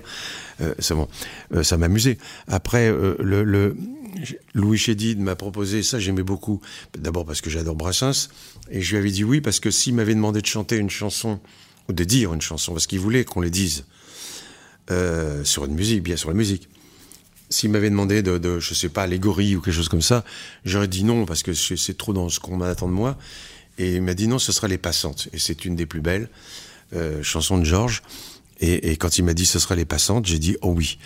Euh, 0.62 0.74
ça, 0.80 0.96
bon, 0.96 1.08
euh, 1.54 1.63
ça 1.63 1.78
m'amusait. 1.78 2.17
Après, 2.48 2.89
euh, 2.89 3.15
le, 3.20 3.76
Louis 4.54 4.78
Chédid 4.78 5.20
m'a 5.20 5.36
proposé 5.36 5.84
ça, 5.84 6.00
j'aimais 6.00 6.24
beaucoup. 6.24 6.62
D'abord 6.98 7.26
parce 7.26 7.41
que 7.41 7.50
j'adore 7.50 7.76
Brassens, 7.76 8.30
et 8.70 8.82
je 8.82 8.91
lui 8.91 8.98
avais 8.98 9.12
dit 9.12 9.24
oui 9.24 9.41
parce 9.41 9.60
que 9.60 9.72
s'il 9.72 9.96
m'avait 9.96 10.15
demandé 10.15 10.41
de 10.41 10.46
chanter 10.46 10.78
une 10.78 10.89
chanson 10.89 11.39
ou 11.89 11.93
de 11.93 12.04
dire 12.04 12.34
une 12.34 12.41
chanson, 12.41 12.74
parce 12.74 12.88
qu'il 12.88 13.00
voulait 13.00 13.24
qu'on 13.24 13.41
les 13.41 13.50
dise 13.50 13.86
euh, 14.91 15.43
sur 15.43 15.65
une 15.65 15.74
musique, 15.74 16.04
bien 16.04 16.15
sur 16.15 16.30
la 16.30 16.36
musique. 16.36 16.70
S'il 17.50 17.72
m'avait 17.72 17.89
demandé 17.89 18.22
de, 18.22 18.38
de, 18.38 18.60
je 18.60 18.74
sais 18.74 18.89
pas, 18.89 19.04
allégorie 19.04 19.56
ou 19.56 19.62
quelque 19.62 19.74
chose 19.74 19.89
comme 19.89 20.02
ça, 20.02 20.26
j'aurais 20.65 20.88
dit 20.88 21.04
non 21.04 21.26
parce 21.26 21.43
que 21.43 21.54
c'est 21.54 21.98
trop 21.98 22.13
dans 22.13 22.28
ce 22.30 22.39
qu'on 22.39 22.58
m'attend 22.58 22.88
de 22.88 22.93
moi. 22.93 23.17
Et 23.78 23.96
il 23.96 24.02
m'a 24.02 24.13
dit 24.13 24.28
non, 24.28 24.39
ce 24.39 24.52
sera 24.52 24.67
Les 24.67 24.78
Passantes. 24.78 25.30
Et 25.34 25.39
c'est 25.39 25.63
une 25.63 25.76
des 25.76 25.86
plus 25.86 26.02
belles 26.02 26.30
euh, 26.93 27.24
chansons 27.24 27.58
de 27.58 27.63
Georges. 27.63 28.02
Et, 28.60 28.91
et, 28.91 28.98
quand 28.98 29.17
il 29.17 29.24
m'a 29.24 29.34
dit 29.34 29.46
ce 29.46 29.60
sera 29.60 29.76
Les 29.76 29.86
Passantes, 29.86 30.26
j'ai 30.26 30.39
dit 30.39 30.58
oh 30.62 30.74
oui. 30.76 30.98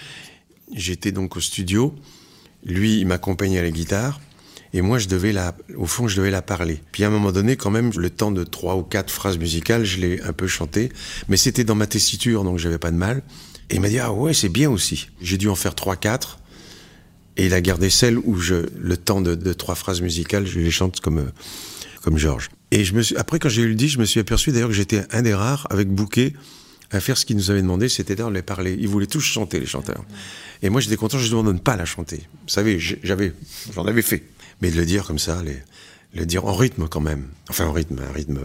J'étais 0.73 1.11
donc 1.11 1.35
au 1.35 1.41
studio. 1.41 1.93
Lui, 2.65 2.99
il 2.99 3.07
m'accompagnait 3.07 3.59
à 3.59 3.63
la 3.63 3.71
guitare. 3.71 4.19
Et 4.73 4.81
moi, 4.81 4.99
je 4.99 5.07
devais 5.07 5.33
la, 5.33 5.55
au 5.75 5.85
fond, 5.85 6.07
je 6.07 6.15
devais 6.15 6.31
la 6.31 6.41
parler. 6.41 6.81
Puis 6.91 7.03
à 7.03 7.07
un 7.07 7.09
moment 7.09 7.31
donné, 7.31 7.57
quand 7.57 7.71
même, 7.71 7.91
le 7.95 8.09
temps 8.09 8.31
de 8.31 8.43
trois 8.43 8.77
ou 8.77 8.83
quatre 8.83 9.11
phrases 9.11 9.37
musicales, 9.37 9.83
je 9.83 9.99
l'ai 9.99 10.21
un 10.21 10.31
peu 10.31 10.47
chanté. 10.47 10.91
Mais 11.27 11.37
c'était 11.37 11.63
dans 11.65 11.75
ma 11.75 11.87
tessiture, 11.87 12.43
donc 12.43 12.57
j'avais 12.57 12.77
pas 12.77 12.91
de 12.91 12.95
mal. 12.95 13.21
Et 13.69 13.75
il 13.75 13.81
m'a 13.81 13.89
dit, 13.89 13.99
ah 13.99 14.13
ouais, 14.13 14.33
c'est 14.33 14.49
bien 14.49 14.69
aussi. 14.69 15.09
J'ai 15.21 15.37
dû 15.37 15.49
en 15.49 15.55
faire 15.55 15.75
trois, 15.75 15.97
quatre. 15.97 16.39
Et 17.37 17.47
il 17.47 17.53
a 17.53 17.61
gardé 17.61 17.89
celle 17.89 18.17
où 18.17 18.37
je, 18.37 18.67
le 18.77 18.97
temps 18.97 19.21
de, 19.21 19.35
de 19.35 19.53
trois 19.53 19.75
phrases 19.75 20.01
musicales, 20.01 20.45
je 20.45 20.59
les 20.59 20.71
chante 20.71 20.99
comme, 20.99 21.19
euh, 21.19 21.31
comme 22.01 22.17
Georges. 22.17 22.49
Et 22.71 22.85
je 22.85 22.93
me 22.93 23.01
suis, 23.01 23.17
après, 23.17 23.39
quand 23.39 23.49
j'ai 23.49 23.63
eu 23.63 23.69
le 23.69 23.75
disque, 23.75 23.95
je 23.95 23.99
me 23.99 24.05
suis 24.05 24.19
aperçu 24.19 24.51
d'ailleurs 24.51 24.69
que 24.69 24.75
j'étais 24.75 25.03
un 25.11 25.21
des 25.21 25.33
rares 25.33 25.67
avec 25.69 25.89
Bouquet 25.89 26.33
à 26.91 26.99
faire 26.99 27.17
ce 27.17 27.25
qu'il 27.25 27.37
nous 27.37 27.51
avait 27.51 27.61
demandé, 27.61 27.89
c'était 27.89 28.15
de 28.15 28.23
les 28.29 28.41
parler. 28.41 28.75
Ils 28.79 28.87
voulaient 28.87 29.07
tous 29.07 29.21
chanter, 29.21 29.59
les 29.59 29.65
chanteurs. 29.65 30.03
Et 30.61 30.69
moi, 30.69 30.81
j'étais 30.81 30.97
content, 30.97 31.17
demande 31.17 31.47
de 31.47 31.53
ne 31.53 31.59
pas 31.59 31.75
la 31.75 31.85
chanter. 31.85 32.17
Vous 32.17 32.49
savez, 32.49 32.79
j'avais, 32.79 33.33
j'en 33.73 33.85
avais 33.85 34.01
fait. 34.01 34.23
Mais 34.61 34.69
de 34.69 34.77
le 34.77 34.85
dire 34.85 35.05
comme 35.05 35.19
ça, 35.19 35.41
les, 35.43 35.57
le 36.13 36.25
dire 36.25 36.45
en 36.45 36.53
rythme 36.53 36.87
quand 36.87 36.99
même. 36.99 37.27
Enfin, 37.49 37.65
en 37.65 37.71
rythme, 37.71 37.99
un 38.07 38.11
rythme. 38.11 38.39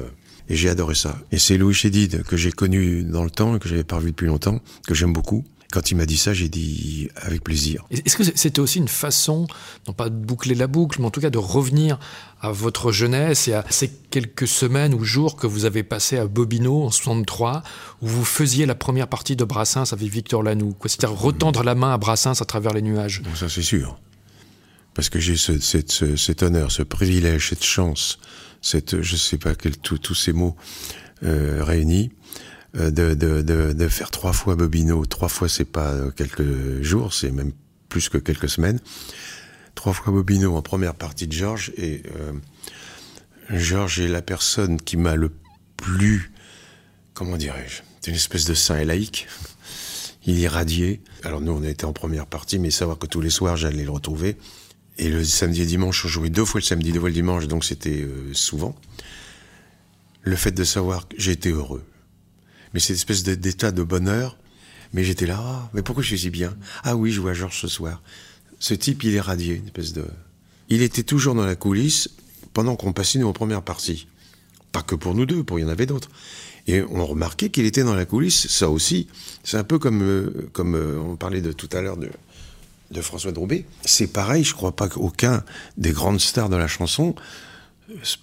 Et 0.48 0.56
j'ai 0.56 0.68
adoré 0.68 0.94
ça. 0.94 1.18
Et 1.32 1.38
c'est 1.38 1.58
Louis 1.58 1.74
Chédid 1.74 2.22
que 2.22 2.36
j'ai 2.36 2.52
connu 2.52 3.02
dans 3.02 3.24
le 3.24 3.30
temps, 3.30 3.58
que 3.58 3.68
j'avais 3.68 3.84
pas 3.84 3.98
vu 3.98 4.12
depuis 4.12 4.26
longtemps, 4.26 4.60
que 4.86 4.94
j'aime 4.94 5.12
beaucoup. 5.12 5.44
Quand 5.76 5.90
il 5.90 5.96
m'a 5.96 6.06
dit 6.06 6.16
ça, 6.16 6.32
j'ai 6.32 6.48
dit 6.48 7.10
avec 7.16 7.44
plaisir. 7.44 7.84
Est-ce 7.90 8.16
que 8.16 8.24
c'était 8.24 8.60
aussi 8.60 8.78
une 8.78 8.88
façon, 8.88 9.46
non 9.86 9.92
pas 9.92 10.08
de 10.08 10.14
boucler 10.14 10.54
la 10.54 10.68
boucle, 10.68 11.02
mais 11.02 11.06
en 11.06 11.10
tout 11.10 11.20
cas 11.20 11.28
de 11.28 11.36
revenir 11.36 11.98
à 12.40 12.50
votre 12.50 12.92
jeunesse 12.92 13.46
et 13.46 13.52
à 13.52 13.62
ces 13.68 13.90
quelques 14.10 14.48
semaines 14.48 14.94
ou 14.94 15.04
jours 15.04 15.36
que 15.36 15.46
vous 15.46 15.66
avez 15.66 15.82
passé 15.82 16.16
à 16.16 16.26
Bobino 16.26 16.84
en 16.84 16.90
63, 16.90 17.62
où 18.00 18.06
vous 18.06 18.24
faisiez 18.24 18.64
la 18.64 18.74
première 18.74 19.06
partie 19.06 19.36
de 19.36 19.44
Brassens 19.44 19.92
avec 19.92 20.08
Victor 20.08 20.42
Lanoux, 20.42 20.74
c'est-à-dire 20.86 21.14
retendre 21.14 21.62
la 21.62 21.74
main 21.74 21.92
à 21.92 21.98
Brassens 21.98 22.40
à 22.40 22.46
travers 22.46 22.72
les 22.72 22.80
nuages 22.80 23.20
bon, 23.20 23.34
Ça 23.34 23.50
c'est 23.50 23.60
sûr. 23.60 23.98
Parce 24.94 25.10
que 25.10 25.20
j'ai 25.20 25.36
ce, 25.36 25.60
cette, 25.60 25.92
ce, 25.92 26.16
cet 26.16 26.42
honneur, 26.42 26.72
ce 26.72 26.84
privilège, 26.84 27.50
cette 27.50 27.64
chance, 27.64 28.18
cette, 28.62 29.02
je 29.02 29.16
sais 29.16 29.36
pas 29.36 29.54
quel, 29.54 29.76
tous 29.76 30.14
ces 30.14 30.32
mots 30.32 30.56
euh, 31.22 31.62
réunis, 31.62 32.12
de, 32.76 33.14
de, 33.14 33.42
de, 33.42 33.72
de, 33.72 33.88
faire 33.88 34.10
trois 34.10 34.32
fois 34.32 34.54
Bobino. 34.54 35.04
Trois 35.06 35.28
fois, 35.28 35.48
c'est 35.48 35.64
pas 35.64 35.94
quelques 36.14 36.82
jours, 36.82 37.14
c'est 37.14 37.30
même 37.30 37.52
plus 37.88 38.08
que 38.08 38.18
quelques 38.18 38.48
semaines. 38.48 38.80
Trois 39.74 39.92
fois 39.92 40.12
Bobino 40.12 40.56
en 40.56 40.62
première 40.62 40.94
partie 40.94 41.26
de 41.26 41.32
Georges. 41.32 41.72
Et 41.76 42.02
euh, 42.16 42.32
Georges 43.50 44.00
est 44.00 44.08
la 44.08 44.22
personne 44.22 44.80
qui 44.80 44.96
m'a 44.96 45.16
le 45.16 45.30
plus, 45.76 46.32
comment 47.14 47.36
dirais-je, 47.36 47.82
c'est 48.00 48.10
une 48.10 48.16
espèce 48.16 48.44
de 48.44 48.54
saint 48.54 48.78
et 48.78 48.84
laïque. 48.84 49.28
Il 50.26 50.38
irradiait. 50.38 51.00
Alors 51.22 51.40
nous, 51.40 51.52
on 51.52 51.62
était 51.62 51.84
en 51.84 51.92
première 51.92 52.26
partie, 52.26 52.58
mais 52.58 52.70
savoir 52.70 52.98
que 52.98 53.06
tous 53.06 53.20
les 53.20 53.30
soirs, 53.30 53.56
j'allais 53.56 53.84
le 53.84 53.90
retrouver. 53.92 54.36
Et 54.98 55.08
le 55.08 55.24
samedi 55.24 55.62
et 55.62 55.66
dimanche, 55.66 56.04
on 56.04 56.08
jouait 56.08 56.30
deux 56.30 56.44
fois 56.44 56.60
le 56.60 56.64
samedi, 56.64 56.90
deux 56.90 56.98
fois 56.98 57.10
le 57.10 57.14
dimanche, 57.14 57.46
donc 57.46 57.64
c'était 57.64 58.02
euh, 58.02 58.32
souvent. 58.32 58.74
Le 60.22 60.34
fait 60.34 60.50
de 60.50 60.64
savoir 60.64 61.06
que 61.06 61.14
j'étais 61.16 61.50
heureux. 61.50 61.84
Mais 62.74 62.80
cette 62.80 62.96
espèce 62.96 63.22
d'état 63.22 63.72
de 63.72 63.82
bonheur, 63.82 64.36
mais 64.92 65.04
j'étais 65.04 65.26
là, 65.26 65.38
ah, 65.38 65.70
mais 65.74 65.82
pourquoi 65.82 66.02
je 66.02 66.08
suis 66.08 66.18
si 66.18 66.30
bien? 66.30 66.56
Ah 66.84 66.96
oui, 66.96 67.12
je 67.12 67.20
vois 67.20 67.34
Georges 67.34 67.60
ce 67.60 67.68
soir. 67.68 68.02
Ce 68.58 68.74
type, 68.74 69.02
il 69.04 69.14
est 69.14 69.20
radié, 69.20 69.56
une 69.56 69.66
espèce 69.66 69.92
de... 69.92 70.04
Il 70.68 70.82
était 70.82 71.02
toujours 71.02 71.34
dans 71.34 71.44
la 71.44 71.56
coulisse 71.56 72.10
pendant 72.52 72.76
qu'on 72.76 72.92
passait 72.92 73.18
nous 73.18 73.28
en 73.28 73.32
première 73.32 73.62
partie. 73.62 74.06
Pas 74.72 74.82
que 74.82 74.94
pour 74.94 75.14
nous 75.14 75.26
deux, 75.26 75.44
pour 75.44 75.58
il 75.58 75.62
y 75.62 75.64
en 75.64 75.68
avait 75.68 75.86
d'autres. 75.86 76.08
Et 76.66 76.82
on 76.82 77.06
remarquait 77.06 77.50
qu'il 77.50 77.64
était 77.64 77.84
dans 77.84 77.94
la 77.94 78.06
coulisse, 78.06 78.48
ça 78.48 78.68
aussi. 78.68 79.06
C'est 79.44 79.56
un 79.56 79.64
peu 79.64 79.78
comme, 79.78 80.02
euh, 80.02 80.48
comme 80.52 80.74
euh, 80.74 80.98
on 80.98 81.16
parlait 81.16 81.40
de 81.40 81.52
tout 81.52 81.68
à 81.72 81.80
l'heure 81.80 81.96
de, 81.96 82.10
de 82.90 83.00
François 83.00 83.32
Droubet. 83.32 83.66
C'est 83.84 84.08
pareil, 84.08 84.42
je 84.42 84.54
crois 84.54 84.74
pas 84.74 84.88
qu'aucun 84.88 85.44
des 85.76 85.92
grandes 85.92 86.20
stars 86.20 86.48
de 86.48 86.56
la 86.56 86.66
chanson 86.66 87.14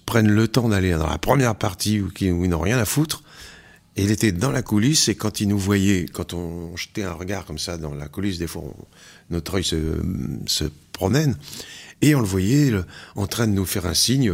prennent 0.05 0.31
le 0.31 0.47
temps 0.47 0.69
d'aller 0.69 0.91
dans 0.91 1.07
la 1.07 1.17
première 1.17 1.55
partie 1.55 2.01
où, 2.01 2.07
où 2.07 2.43
ils 2.43 2.49
n'ont 2.49 2.59
rien 2.59 2.77
à 2.77 2.85
foutre. 2.85 3.23
Il 3.95 4.09
était 4.09 4.31
dans 4.31 4.51
la 4.51 4.63
coulisse 4.63 5.07
et 5.07 5.15
quand 5.15 5.39
il 5.39 5.47
nous 5.47 5.59
voyait, 5.59 6.05
quand 6.11 6.33
on 6.33 6.75
jetait 6.75 7.03
un 7.03 7.13
regard 7.13 7.45
comme 7.45 7.59
ça 7.59 7.77
dans 7.77 7.93
la 7.93 8.07
coulisse, 8.07 8.39
des 8.39 8.47
fois 8.47 8.63
notre 9.29 9.55
œil 9.55 9.63
se, 9.63 10.63
promène 10.91 11.37
et 12.01 12.15
on 12.15 12.19
le 12.19 12.25
voyait 12.25 12.71
en 13.15 13.27
train 13.27 13.47
de 13.47 13.53
nous 13.53 13.65
faire 13.65 13.85
un 13.85 13.93
signe. 13.93 14.31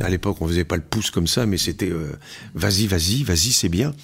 À 0.00 0.08
l'époque, 0.08 0.38
on 0.40 0.48
faisait 0.48 0.64
pas 0.64 0.76
le 0.76 0.82
pouce 0.82 1.10
comme 1.10 1.26
ça, 1.26 1.46
mais 1.46 1.58
c'était 1.58 1.90
euh, 1.90 2.12
vas-y, 2.54 2.86
vas-y, 2.86 3.22
vas-y, 3.22 3.52
c'est 3.52 3.68
bien. 3.68 3.94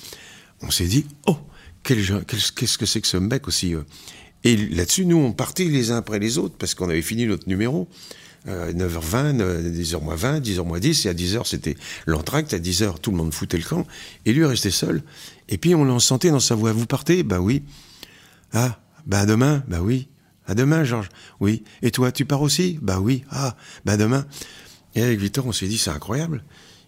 On 0.63 0.71
s'est 0.71 0.87
dit 0.87 1.07
oh 1.27 1.37
qu'est-ce 1.83 2.79
que 2.79 2.87
c'est 2.87 3.01
que 3.01 3.09
ce 3.09 3.17
mec 3.17 3.49
aussi 3.49 3.75
euh. 3.75 3.83
Et 4.45 4.57
là-dessus, 4.57 5.05
nous, 5.07 5.19
on 5.19 5.33
partait 5.33 5.65
les 5.65 5.91
uns 5.91 5.97
après 5.97 6.19
les 6.19 6.39
autres, 6.39 6.57
parce 6.59 6.75
qu'on 6.75 6.89
avait 6.89 7.03
fini 7.03 7.27
notre 7.27 7.49
numéro. 7.49 7.89
Euh, 8.49 8.73
9h20, 8.73 9.37
10h 9.73 10.03
moins 10.03 10.17
20, 10.17 10.41
10h 10.41 10.67
moins 10.67 10.81
10, 10.81 11.07
et 11.07 11.09
à 11.09 11.15
10h 11.15 11.47
c'était 11.47 11.77
l'entracte, 12.07 12.53
à 12.53 12.59
10h 12.59 12.99
tout 13.01 13.13
le 13.13 13.17
monde 13.17 13.33
foutait 13.33 13.57
le 13.57 13.63
camp, 13.63 13.87
et 14.27 14.33
lui 14.33 14.45
restait 14.45 14.73
seul. 14.73 15.05
Et 15.49 15.59
puis 15.59 15.77
on 15.77 15.85
l'en 15.85 16.01
sentait 16.01 16.31
dans 16.31 16.41
sa 16.41 16.57
voix, 16.57 16.73
vous 16.73 16.87
partez? 16.87 17.23
Bah 17.23 17.39
oui. 17.39 17.63
Ah, 18.53 18.81
bah 19.07 19.21
à 19.21 19.27
demain? 19.27 19.63
Bah 19.69 19.81
oui. 19.81 20.09
À 20.47 20.57
demain, 20.57 20.83
Georges? 20.83 21.09
Oui. 21.39 21.63
Et 21.83 21.93
toi, 21.93 22.11
tu 22.11 22.25
pars 22.25 22.43
aussi? 22.43 22.79
Bah 22.83 22.99
oui. 22.99 23.25
Ah, 23.31 23.57
bah 23.85 23.97
demain. 23.97 24.27
Et 24.95 25.03
avec 25.03 25.21
Victor, 25.21 25.47
on 25.47 25.53
s'est 25.53 25.69
dit, 25.69 25.79
c'est 25.79 25.91
incroyable. 25.91 26.45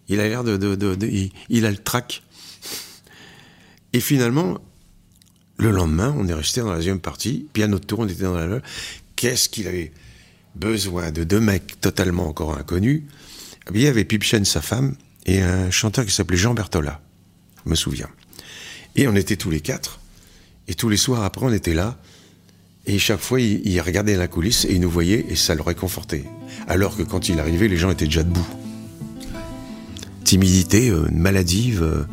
Il 0.08 0.18
a 0.20 0.28
l'air 0.28 0.42
de... 0.44 0.56
de, 0.56 0.74
de, 0.74 0.94
de 0.96 1.06
il, 1.48 1.66
a 1.66 1.70
le 1.70 1.78
trac. 1.78 2.22
Et 3.92 4.00
finalement, 4.00 4.58
le 5.56 5.70
lendemain, 5.70 6.12
on 6.18 6.26
est 6.26 6.34
resté 6.34 6.60
dans 6.60 6.70
la 6.70 6.76
deuxième 6.76 7.00
partie, 7.00 7.46
puis 7.52 7.62
à 7.62 7.68
notre 7.68 7.86
tour, 7.86 8.00
on 8.00 8.08
était 8.08 8.24
dans 8.24 8.34
la. 8.34 8.60
Qu'est-ce 9.14 9.48
qu'il 9.48 9.68
avait 9.68 9.92
besoin 10.54 11.10
de 11.10 11.24
deux 11.24 11.40
mecs 11.40 11.80
totalement 11.80 12.28
encore 12.28 12.56
inconnus 12.56 13.02
Il 13.74 13.80
y 13.80 13.86
avait 13.86 14.04
Pipchen, 14.04 14.44
sa 14.44 14.60
femme, 14.60 14.94
et 15.26 15.42
un 15.42 15.70
chanteur 15.70 16.04
qui 16.04 16.12
s'appelait 16.12 16.36
Jean 16.36 16.54
Bertola, 16.54 17.00
je 17.64 17.70
me 17.70 17.74
souviens. 17.74 18.08
Et 18.96 19.08
on 19.08 19.16
était 19.16 19.36
tous 19.36 19.50
les 19.50 19.60
quatre, 19.60 20.00
et 20.68 20.74
tous 20.74 20.88
les 20.88 20.96
soirs 20.96 21.24
après, 21.24 21.46
on 21.46 21.52
était 21.52 21.74
là, 21.74 21.98
et 22.86 22.98
chaque 22.98 23.20
fois, 23.20 23.40
il, 23.40 23.66
il 23.66 23.80
regardait 23.80 24.16
la 24.16 24.28
coulisse, 24.28 24.64
et 24.66 24.74
il 24.74 24.80
nous 24.80 24.90
voyait, 24.90 25.24
et 25.28 25.36
ça 25.36 25.54
le 25.54 25.62
réconfortait. 25.62 26.24
Alors 26.68 26.96
que 26.96 27.02
quand 27.02 27.28
il 27.28 27.40
arrivait, 27.40 27.68
les 27.68 27.76
gens 27.76 27.90
étaient 27.90 28.04
déjà 28.04 28.22
debout. 28.22 28.46
Timidité, 30.24 30.90
euh, 30.90 31.08
maladive, 31.10 31.82
euh, 31.82 32.04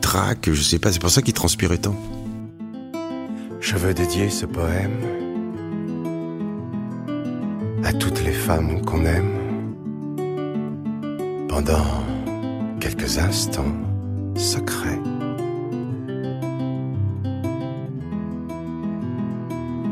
trac, 0.00 0.50
je 0.52 0.62
sais 0.62 0.78
pas, 0.78 0.92
c'est 0.92 1.00
pour 1.00 1.10
ça 1.10 1.22
qu'il 1.22 1.34
transpirait 1.34 1.78
tant. 1.78 1.96
Je 3.60 3.76
veux 3.76 3.94
dédier 3.94 4.28
ce 4.28 4.44
poème 4.44 5.23
femmes 8.46 8.84
qu'on 8.84 9.06
aime 9.06 9.38
pendant 11.48 12.04
quelques 12.78 13.16
instants 13.16 13.74
secrets. 14.34 15.00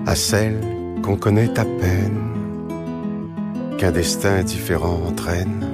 À 0.06 0.14
celles 0.14 0.60
qu'on 1.02 1.16
connaît 1.16 1.58
à 1.58 1.64
peine, 1.64 2.20
qu'un 3.78 3.90
destin 3.90 4.42
différent 4.42 5.00
entraîne 5.08 5.71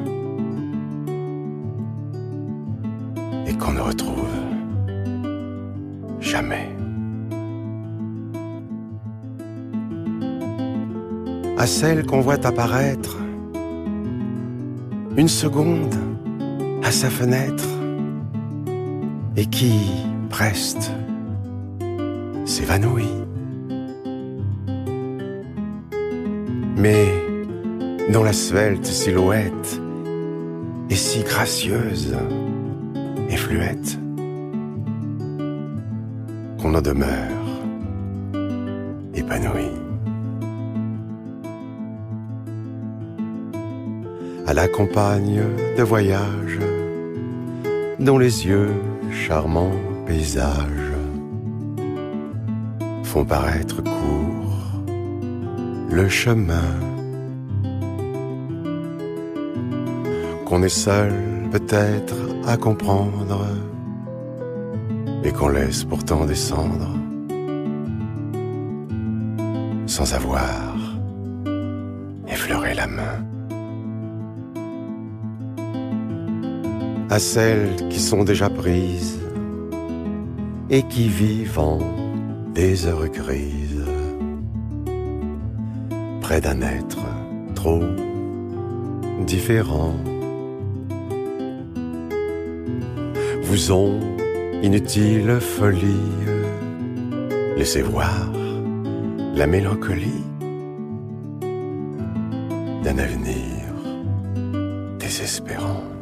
celle 11.68 12.06
qu'on 12.06 12.20
voit 12.20 12.46
apparaître 12.46 13.18
une 15.16 15.28
seconde 15.28 15.94
à 16.82 16.90
sa 16.90 17.10
fenêtre 17.10 17.68
et 19.36 19.44
qui, 19.44 19.78
preste, 20.30 20.90
s'évanouit. 22.46 23.12
Mais 26.76 27.06
dont 28.12 28.24
la 28.24 28.32
svelte 28.32 28.86
silhouette 28.86 29.80
est 30.88 30.94
si 30.94 31.22
gracieuse 31.22 32.16
et 33.28 33.36
fluette 33.36 33.98
qu'on 36.60 36.74
en 36.74 36.80
demeure 36.80 37.28
épanoui. 39.14 39.87
À 44.48 44.54
la 44.54 44.66
campagne 44.66 45.42
de 45.76 45.82
voyage, 45.82 46.58
dont 47.98 48.16
les 48.16 48.46
yeux, 48.46 48.72
charmants 49.12 49.78
paysages, 50.06 50.94
font 53.02 53.26
paraître 53.26 53.82
court 53.82 54.80
le 55.90 56.08
chemin. 56.08 56.70
Qu'on 60.46 60.62
est 60.62 60.70
seul 60.70 61.12
peut-être 61.52 62.16
à 62.46 62.56
comprendre 62.56 63.46
et 65.24 65.30
qu'on 65.30 65.48
laisse 65.48 65.84
pourtant 65.84 66.24
descendre 66.24 66.88
sans 69.86 70.14
avoir 70.14 70.67
Celles 77.18 77.74
qui 77.88 77.98
sont 77.98 78.22
déjà 78.22 78.48
prises 78.48 79.18
et 80.70 80.84
qui 80.84 81.08
vivent 81.08 81.58
en 81.58 81.80
des 82.54 82.86
heures 82.86 83.08
grises, 83.08 83.84
près 86.20 86.40
d'un 86.40 86.62
être 86.62 87.04
trop 87.56 87.82
différent. 89.26 89.94
Vous 93.42 93.72
ont 93.72 93.98
inutile 94.62 95.40
folie, 95.40 96.06
laissez 97.56 97.82
voir 97.82 98.30
la 99.34 99.48
mélancolie 99.48 100.24
d'un 102.84 102.98
avenir 102.98 103.64
désespérant. 105.00 105.97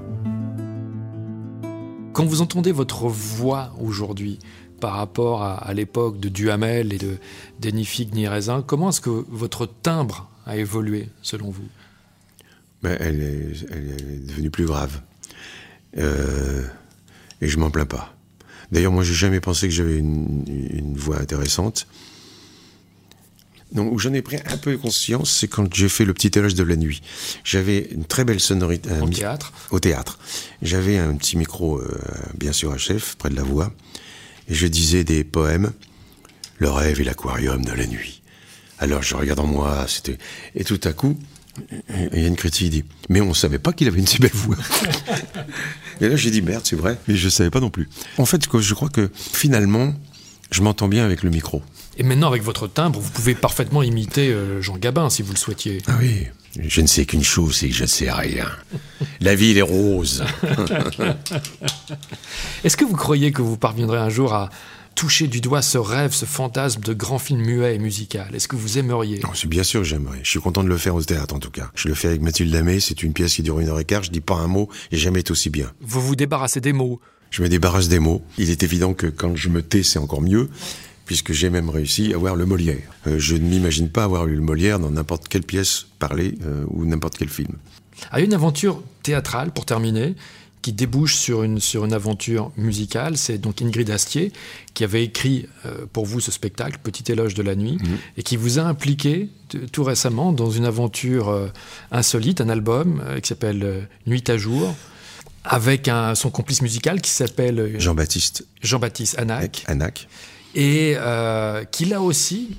Quand 2.16 2.24
vous 2.24 2.40
entendez 2.40 2.72
votre 2.72 3.08
voix 3.08 3.74
aujourd'hui 3.78 4.38
par 4.80 4.94
rapport 4.94 5.42
à, 5.42 5.74
l'époque 5.74 6.18
de 6.18 6.30
Duhamel 6.30 6.94
et 6.94 6.96
de 6.96 7.18
d'Enifig 7.60 8.10
Raisin, 8.26 8.64
comment 8.66 8.88
est-ce 8.88 9.02
que 9.02 9.26
votre 9.28 9.66
timbre 9.66 10.30
a 10.46 10.56
évolué 10.56 11.10
selon 11.20 11.50
vous? 11.50 11.68
Ben, 12.82 12.96
elle, 13.00 13.20
est, 13.20 14.26
devenue 14.26 14.48
plus 14.48 14.64
grave. 14.64 15.02
Euh, 15.98 16.62
et 17.42 17.48
je 17.48 17.58
m'en 17.58 17.70
plains 17.70 17.84
pas. 17.84 18.14
D'ailleurs, 18.72 18.92
moi, 18.92 19.02
j'ai 19.02 19.12
jamais 19.12 19.40
pensé 19.40 19.68
que 19.68 19.74
j'avais 19.74 19.98
une, 19.98 20.94
voix 20.96 21.20
intéressante. 21.20 21.86
Donc, 23.72 23.92
où 23.92 23.98
j'en 23.98 24.12
ai 24.12 24.22
pris 24.22 24.36
un 24.46 24.56
peu 24.56 24.76
conscience, 24.76 25.30
c'est 25.30 25.48
quand 25.48 25.72
j'ai 25.74 25.88
fait 25.88 26.04
le 26.04 26.14
petit 26.14 26.30
éloge 26.38 26.54
de 26.54 26.62
la 26.62 26.76
nuit. 26.76 27.02
J'avais 27.44 27.88
une 27.90 28.04
très 28.04 28.24
belle 28.24 28.40
sonorité. 28.40 28.90
Au 29.02 29.08
théâtre 29.08 29.52
Au 29.70 29.80
théâtre. 29.80 30.18
J'avais 30.62 30.98
un 30.98 31.14
petit 31.14 31.36
micro, 31.36 31.78
euh, 31.78 31.88
bien 32.38 32.52
sûr, 32.52 32.72
à 32.72 32.78
chef, 32.78 33.16
près 33.16 33.28
de 33.28 33.36
la 33.36 33.42
voix. 33.42 33.72
Et 34.48 34.54
je 34.54 34.66
disais 34.66 35.04
des 35.04 35.24
poèmes. 35.24 35.72
Le 36.58 36.70
rêve 36.70 37.00
et 37.00 37.04
l'aquarium 37.04 37.64
de 37.64 37.72
la 37.72 37.86
nuit. 37.86 38.22
Alors, 38.78 39.02
je 39.02 39.14
regarde 39.14 39.40
en 39.40 39.46
moi, 39.46 39.84
c'était. 39.88 40.16
Et 40.54 40.64
tout 40.64 40.80
à 40.84 40.92
coup, 40.92 41.18
il 42.14 42.20
y 42.20 42.24
a 42.24 42.28
une 42.28 42.36
critique 42.36 42.64
qui 42.64 42.70
dit 42.70 42.84
Mais 43.08 43.20
on 43.20 43.28
ne 43.28 43.34
savait 43.34 43.58
pas 43.58 43.72
qu'il 43.72 43.88
avait 43.88 43.98
une 43.98 44.06
si 44.06 44.18
belle 44.18 44.30
voix. 44.32 44.56
et 46.00 46.08
là, 46.08 46.16
j'ai 46.16 46.30
dit 46.30 46.40
Merde, 46.40 46.62
c'est 46.64 46.76
vrai. 46.76 46.98
Mais 47.08 47.16
je 47.16 47.26
ne 47.26 47.30
savais 47.30 47.50
pas 47.50 47.60
non 47.60 47.70
plus. 47.70 47.88
En 48.18 48.26
fait, 48.26 48.42
je 48.60 48.74
crois 48.74 48.88
que 48.88 49.10
finalement, 49.14 49.94
je 50.50 50.62
m'entends 50.62 50.88
bien 50.88 51.04
avec 51.04 51.22
le 51.22 51.30
micro. 51.30 51.62
Et 51.98 52.02
maintenant, 52.02 52.28
avec 52.28 52.42
votre 52.42 52.66
timbre, 52.66 53.00
vous 53.00 53.10
pouvez 53.10 53.34
parfaitement 53.34 53.82
imiter 53.82 54.28
euh, 54.28 54.60
Jean 54.60 54.76
Gabin 54.76 55.08
si 55.08 55.22
vous 55.22 55.32
le 55.32 55.38
souhaitiez. 55.38 55.78
Ah 55.86 55.96
oui. 55.98 56.26
Je 56.58 56.80
ne 56.80 56.86
sais 56.86 57.04
qu'une 57.04 57.24
chose, 57.24 57.56
c'est 57.56 57.68
que 57.68 57.74
je 57.74 57.82
ne 57.82 57.88
sais 57.88 58.10
rien. 58.10 58.46
La 59.20 59.34
ville 59.34 59.58
est 59.58 59.62
rose. 59.62 60.24
Est-ce 62.64 62.76
que 62.76 62.84
vous 62.84 62.96
croyez 62.96 63.32
que 63.32 63.42
vous 63.42 63.56
parviendrez 63.56 63.98
un 63.98 64.08
jour 64.08 64.32
à 64.32 64.48
toucher 64.94 65.26
du 65.26 65.42
doigt 65.42 65.60
ce 65.60 65.76
rêve, 65.76 66.12
ce 66.12 66.24
fantasme 66.24 66.80
de 66.80 66.94
grand 66.94 67.18
film 67.18 67.42
muet 67.42 67.74
et 67.74 67.78
musical 67.78 68.34
Est-ce 68.34 68.48
que 68.48 68.56
vous 68.56 68.78
aimeriez? 68.78 69.20
C'est 69.34 69.48
bien 69.48 69.62
sûr 69.62 69.82
que 69.82 69.86
j'aimerais. 69.86 70.20
Je 70.22 70.30
suis 70.30 70.40
content 70.40 70.64
de 70.64 70.68
le 70.68 70.78
faire 70.78 70.94
au 70.94 71.02
théâtre 71.02 71.34
en 71.34 71.38
tout 71.38 71.50
cas. 71.50 71.70
Je 71.74 71.88
le 71.88 71.94
fais 71.94 72.08
avec 72.08 72.22
Mathilde 72.22 72.52
Lamé, 72.52 72.80
c'est 72.80 73.02
une 73.02 73.12
pièce 73.12 73.34
qui 73.34 73.42
dure 73.42 73.60
une 73.60 73.68
heure 73.68 73.78
et 73.78 73.84
quart, 73.84 74.02
je 74.02 74.10
dis 74.10 74.22
pas 74.22 74.36
un 74.36 74.46
mot 74.46 74.70
et 74.90 74.96
jamais 74.96 75.20
été 75.20 75.32
aussi 75.32 75.50
bien. 75.50 75.70
Vous 75.82 76.00
vous 76.00 76.16
débarrassez 76.16 76.62
des 76.62 76.72
mots 76.72 77.00
Je 77.30 77.42
me 77.42 77.50
débarrasse 77.50 77.88
des 77.88 77.98
mots. 77.98 78.22
Il 78.38 78.48
est 78.48 78.62
évident 78.62 78.94
que 78.94 79.06
quand 79.06 79.36
je 79.36 79.50
me 79.50 79.60
tais, 79.60 79.82
c'est 79.82 79.98
encore 79.98 80.22
mieux 80.22 80.48
puisque 81.06 81.32
j'ai 81.32 81.48
même 81.48 81.70
réussi 81.70 82.12
à 82.12 82.18
voir 82.18 82.36
le 82.36 82.44
Molière. 82.44 82.90
Euh, 83.06 83.18
je 83.18 83.34
ne 83.36 83.48
m'imagine 83.48 83.88
pas 83.88 84.04
avoir 84.04 84.26
eu 84.26 84.34
le 84.34 84.42
Molière 84.42 84.78
dans 84.78 84.90
n'importe 84.90 85.28
quelle 85.28 85.44
pièce 85.44 85.86
parlée 85.98 86.34
euh, 86.44 86.64
ou 86.68 86.84
n'importe 86.84 87.16
quel 87.16 87.30
film. 87.30 87.54
a 88.10 88.20
une 88.20 88.34
aventure 88.34 88.82
théâtrale, 89.02 89.52
pour 89.52 89.64
terminer, 89.64 90.14
qui 90.66 90.72
débouche 90.72 91.14
sur 91.14 91.44
une, 91.44 91.60
sur 91.60 91.84
une 91.84 91.92
aventure 91.92 92.50
musicale. 92.56 93.16
C'est 93.16 93.38
donc 93.38 93.62
Ingrid 93.62 93.88
Astier 93.88 94.32
qui 94.74 94.82
avait 94.82 95.04
écrit 95.04 95.46
euh, 95.64 95.86
pour 95.92 96.06
vous 96.06 96.18
ce 96.18 96.32
spectacle, 96.32 96.80
Petit 96.82 97.12
éloge 97.12 97.34
de 97.34 97.44
la 97.44 97.54
nuit, 97.54 97.78
mhm. 97.80 97.98
et 98.16 98.24
qui 98.24 98.36
vous 98.36 98.58
a 98.58 98.62
impliqué 98.62 99.28
tout 99.70 99.84
récemment 99.84 100.32
dans 100.32 100.50
une 100.50 100.64
aventure 100.64 101.28
euh, 101.28 101.46
insolite, 101.92 102.40
un 102.40 102.48
album 102.48 103.00
euh, 103.06 103.20
qui 103.20 103.28
s'appelle 103.28 103.86
Nuit 104.08 104.28
à 104.28 104.36
jour, 104.36 104.74
avec 105.44 105.86
un, 105.86 106.16
son 106.16 106.30
complice 106.30 106.62
musical 106.62 107.00
qui 107.00 107.12
s'appelle 107.12 107.78
Jean-Baptiste. 107.78 108.44
Jean-Baptiste 108.60 109.20
Anac. 109.20 109.62
Anac. 109.68 110.08
Et 110.56 110.96
qui 111.70 111.84
là 111.84 112.00
aussi, 112.00 112.56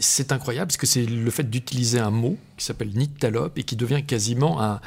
c'est 0.00 0.32
incroyable, 0.32 0.68
parce 0.68 0.78
que 0.78 0.86
c'est 0.86 1.04
le 1.04 1.30
fait 1.30 1.48
d'utiliser 1.48 1.98
un 1.98 2.10
mot 2.10 2.38
qui 2.56 2.64
s'appelle 2.64 2.90
Nyctalope 2.94 3.58
et 3.58 3.62
qui 3.62 3.76
devient 3.76 4.02
quasiment 4.06 4.60
un, 4.60 4.80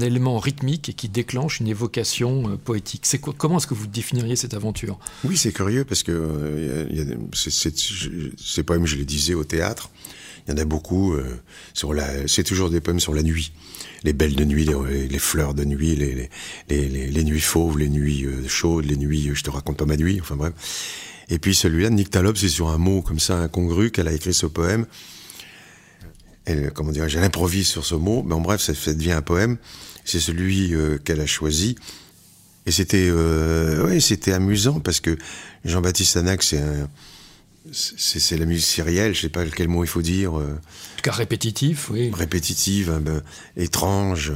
élément 0.00 0.38
rythmique 0.38 0.88
et 0.88 0.92
qui 0.94 1.08
déclenche 1.08 1.60
une 1.60 1.68
évocation 1.68 2.50
euh, 2.50 2.56
poétique. 2.56 3.06
Comment 3.38 3.58
est-ce 3.58 3.68
que 3.68 3.74
vous 3.74 3.86
définiriez 3.86 4.34
cette 4.34 4.52
aventure? 4.52 4.98
Oui, 5.22 5.36
c'est 5.36 5.52
curieux 5.52 5.84
parce 5.84 6.02
que 6.02 6.10
euh, 6.10 7.14
ces 7.32 8.62
poèmes, 8.64 8.84
je 8.84 8.96
les 8.96 9.04
disais 9.04 9.34
au 9.34 9.44
théâtre, 9.44 9.90
il 10.46 10.50
y 10.50 10.54
en 10.54 10.58
a 10.58 10.64
beaucoup 10.64 11.14
euh. 11.14 11.40
C'est 12.26 12.42
toujours 12.42 12.68
des 12.68 12.80
poèmes 12.80 12.98
sur 12.98 13.14
la 13.14 13.22
nuit, 13.22 13.52
les 14.02 14.12
belles 14.12 14.34
de 14.34 14.44
nuit, 14.44 14.68
les, 15.08 15.18
fleurs 15.20 15.54
de 15.54 15.64
nuit, 15.64 15.94
les, 15.94 16.30
les, 16.68 17.24
nuits 17.24 17.40
fauves, 17.40 17.78
les 17.78 17.88
nuits 17.88 18.26
chaudes, 18.48 18.86
les 18.86 18.96
nuits. 18.96 19.30
Je 19.34 19.42
te 19.44 19.50
raconte 19.50 19.76
pas 19.76 19.86
ma 19.86 19.96
nuit. 19.96 20.18
Enfin 20.20 20.34
bref. 20.34 20.52
Et 21.28 21.38
puis 21.38 21.54
celui-là, 21.54 21.90
Nyctalope, 21.90 22.36
c'est 22.36 22.48
sur 22.48 22.68
un 22.68 22.78
mot 22.78 23.02
comme 23.02 23.18
ça 23.18 23.38
incongru 23.38 23.90
qu'elle 23.90 24.08
a 24.08 24.12
écrit 24.12 24.34
ce 24.34 24.46
poème 24.46 24.86
elle, 26.46 26.70
comment 26.72 26.92
dire, 26.92 27.04
elle 27.04 27.18
improvise 27.18 27.66
sur 27.66 27.84
ce 27.84 27.94
mot. 27.94 28.22
Mais 28.22 28.34
en 28.34 28.40
bref, 28.40 28.60
ça, 28.60 28.94
devient 28.94 29.12
un 29.12 29.22
poème. 29.22 29.58
C'est 30.04 30.20
celui 30.20 30.72
euh, 30.72 30.98
qu'elle 30.98 31.20
a 31.20 31.26
choisi. 31.26 31.76
Et 32.64 32.70
c'était, 32.70 33.08
euh, 33.10 33.84
ouais, 33.84 34.00
c'était 34.00 34.32
amusant 34.32 34.80
parce 34.80 35.00
que 35.00 35.16
Jean-Baptiste 35.64 36.16
Anac, 36.16 36.42
c'est 36.42 36.58
un, 36.58 36.88
c'est, 37.72 38.36
la 38.36 38.46
musique 38.46 38.66
syrielle, 38.66 39.14
je 39.14 39.22
sais 39.22 39.28
pas 39.28 39.44
quel 39.44 39.68
mot 39.68 39.84
il 39.84 39.88
faut 39.88 40.02
dire. 40.02 40.38
Euh, 40.38 40.44
en 40.44 40.96
tout 40.96 41.02
cas 41.02 41.12
répétitif, 41.12 41.90
oui. 41.90 42.10
Répétitive, 42.12 42.90
hein, 42.90 43.00
ben, 43.00 43.22
étrange. 43.56 44.32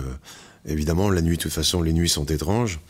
évidemment, 0.66 1.10
la 1.10 1.22
nuit, 1.22 1.36
de 1.36 1.42
toute 1.42 1.52
façon, 1.52 1.80
les 1.80 1.92
nuits 1.92 2.08
sont 2.08 2.26
étranges. 2.26 2.80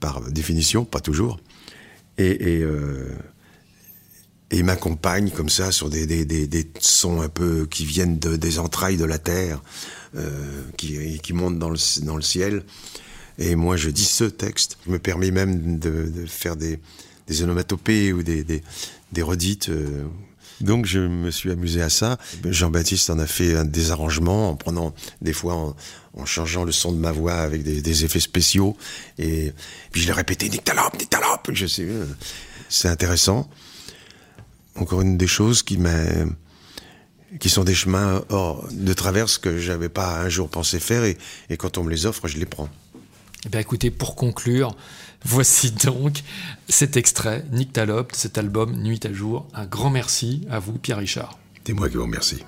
par 0.00 0.20
définition, 0.30 0.84
pas 0.84 1.00
toujours. 1.00 1.40
Et, 2.18 2.62
et 4.50 4.62
m'accompagne 4.62 5.30
comme 5.30 5.48
ça 5.48 5.70
sur 5.70 5.90
des, 5.90 6.66
sons 6.80 7.20
un 7.20 7.28
peu 7.28 7.66
qui 7.70 7.84
viennent 7.84 8.18
de, 8.18 8.36
des 8.36 8.58
entrailles 8.58 8.96
de 8.96 9.04
la 9.04 9.18
terre, 9.18 9.62
euh, 10.16 10.62
qui, 10.76 11.32
montent 11.32 11.58
dans 11.58 11.70
le, 11.70 12.22
ciel. 12.22 12.64
Et 13.38 13.54
moi, 13.54 13.76
je 13.76 13.90
dis 13.90 14.04
ce 14.04 14.24
texte. 14.24 14.78
Je 14.86 14.90
me 14.90 14.98
permets 14.98 15.30
même 15.30 15.78
de, 15.78 16.26
faire 16.26 16.56
des, 16.56 16.80
onomatopées 17.42 18.12
ou 18.12 18.22
des 18.22 19.22
redites. 19.22 19.68
Euh. 19.68 20.04
Donc, 20.60 20.86
je 20.86 21.00
me 21.00 21.30
suis 21.30 21.50
amusé 21.50 21.82
à 21.82 21.88
ça. 21.88 22.18
Jean-Baptiste 22.44 23.10
en 23.10 23.18
a 23.18 23.26
fait 23.26 23.64
des 23.64 23.90
arrangements 23.90 24.50
en 24.50 24.56
prenant 24.56 24.94
des 25.22 25.32
fois 25.32 25.74
en, 26.14 26.26
changeant 26.26 26.64
le 26.64 26.72
son 26.72 26.92
de 26.92 26.98
ma 26.98 27.12
voix 27.12 27.34
avec 27.34 27.62
des, 27.62 28.04
effets 28.04 28.20
spéciaux. 28.20 28.76
Et 29.18 29.52
puis 29.92 30.02
je 30.02 30.12
Nictalope, 30.12 30.98
Nictalope. 30.98 31.50
Je 31.52 31.66
sais, 31.66 31.84
euh, 31.84 32.04
c'est 32.68 32.88
intéressant 32.88 33.48
encore 34.76 35.02
une 35.02 35.16
des 35.16 35.26
choses 35.26 35.62
qui 35.62 35.76
m'a 35.76 35.96
qui 37.38 37.48
sont 37.48 37.62
des 37.62 37.74
chemins 37.74 38.24
hors 38.28 38.66
de 38.72 38.92
traverse 38.92 39.38
que 39.38 39.58
j'avais 39.58 39.88
pas 39.88 40.20
un 40.20 40.28
jour 40.28 40.48
pensé 40.48 40.80
faire 40.80 41.04
et, 41.04 41.16
quand 41.56 41.78
on 41.78 41.84
me 41.84 41.90
les 41.90 42.06
offre, 42.06 42.26
je 42.26 42.38
les 42.38 42.46
prends. 42.46 42.68
Eh 43.46 43.48
bien 43.48 43.60
écoutez, 43.60 43.90
pour 43.90 44.16
conclure, 44.16 44.76
voici 45.24 45.70
donc 45.70 46.22
cet 46.68 46.96
extrait, 46.96 47.44
Nick 47.52 47.72
de 47.72 48.04
cet 48.12 48.36
album 48.36 48.76
Nuit 48.76 49.04
à 49.04 49.12
jour. 49.12 49.46
Un 49.54 49.66
grand 49.66 49.90
merci 49.90 50.46
à 50.50 50.58
vous, 50.58 50.72
Pierre 50.72 50.98
Richard. 50.98 51.38
C'est 51.64 51.72
moi 51.72 51.88
qui 51.88 51.96
vous 51.96 52.04
remercie. 52.04 52.44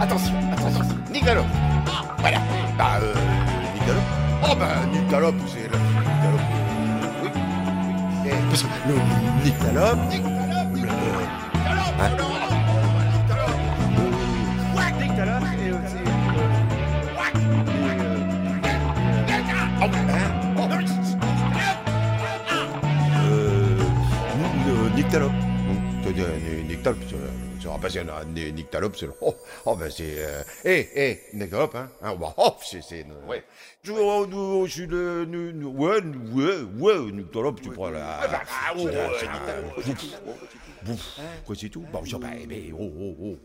Attention, 0.00 0.34
attention, 0.52 0.84
Nick 1.12 1.24
Voilà. 1.24 2.38
Bah, 2.78 3.00
Nick 3.74 3.82
Oh, 4.42 4.54
bah, 4.58 4.86
Nick 4.92 5.08
vous 5.08 5.56
avez 5.56 5.87
parce 8.60 8.72
que 8.72 8.88
le 8.88 8.94
nyctalope, 9.44 9.98
euh, 10.00 10.28
le... 10.74 10.88
Nyctalope. 24.96 25.32
Nyctalope, 26.68 26.98
tu 27.60 27.68
rappelles, 27.68 28.06
Nyctalope, 28.54 28.96
c'est 28.96 29.08
oh, 29.66 29.70
oh 29.72 29.76
ben 29.76 29.90
c'est, 29.90 30.16
eh, 30.64 30.88
eh, 30.94 31.20
Nyctalope, 31.34 31.74
hein, 31.74 31.90
hein, 32.02 32.14
bah, 32.16 32.34
oh, 32.36 32.54
c'est, 32.64 32.82
c'est, 32.82 33.04
ouais. 33.26 33.42
Je, 33.82 33.92
oh, 33.92 34.26
oh, 34.32 34.66
je 34.66 34.72
suis 34.72 34.86
le, 34.86 35.24
nu- 35.24 35.52
nu- 35.52 35.64
ouais, 35.66 36.00
ouais, 36.32 36.62
ouais, 36.78 37.12
Nyctalope, 37.12 37.60
tu 37.60 37.70
prends 37.70 37.90
la, 37.90 38.20
ah, 38.22 38.28
quoi, 41.46 41.54
c'est 41.58 41.68
tout? 41.68 41.84
Bah, 41.92 42.00
mais, 42.48 42.70
oh, 42.72 42.92
oh, 43.00 43.16
oh. 43.22 43.36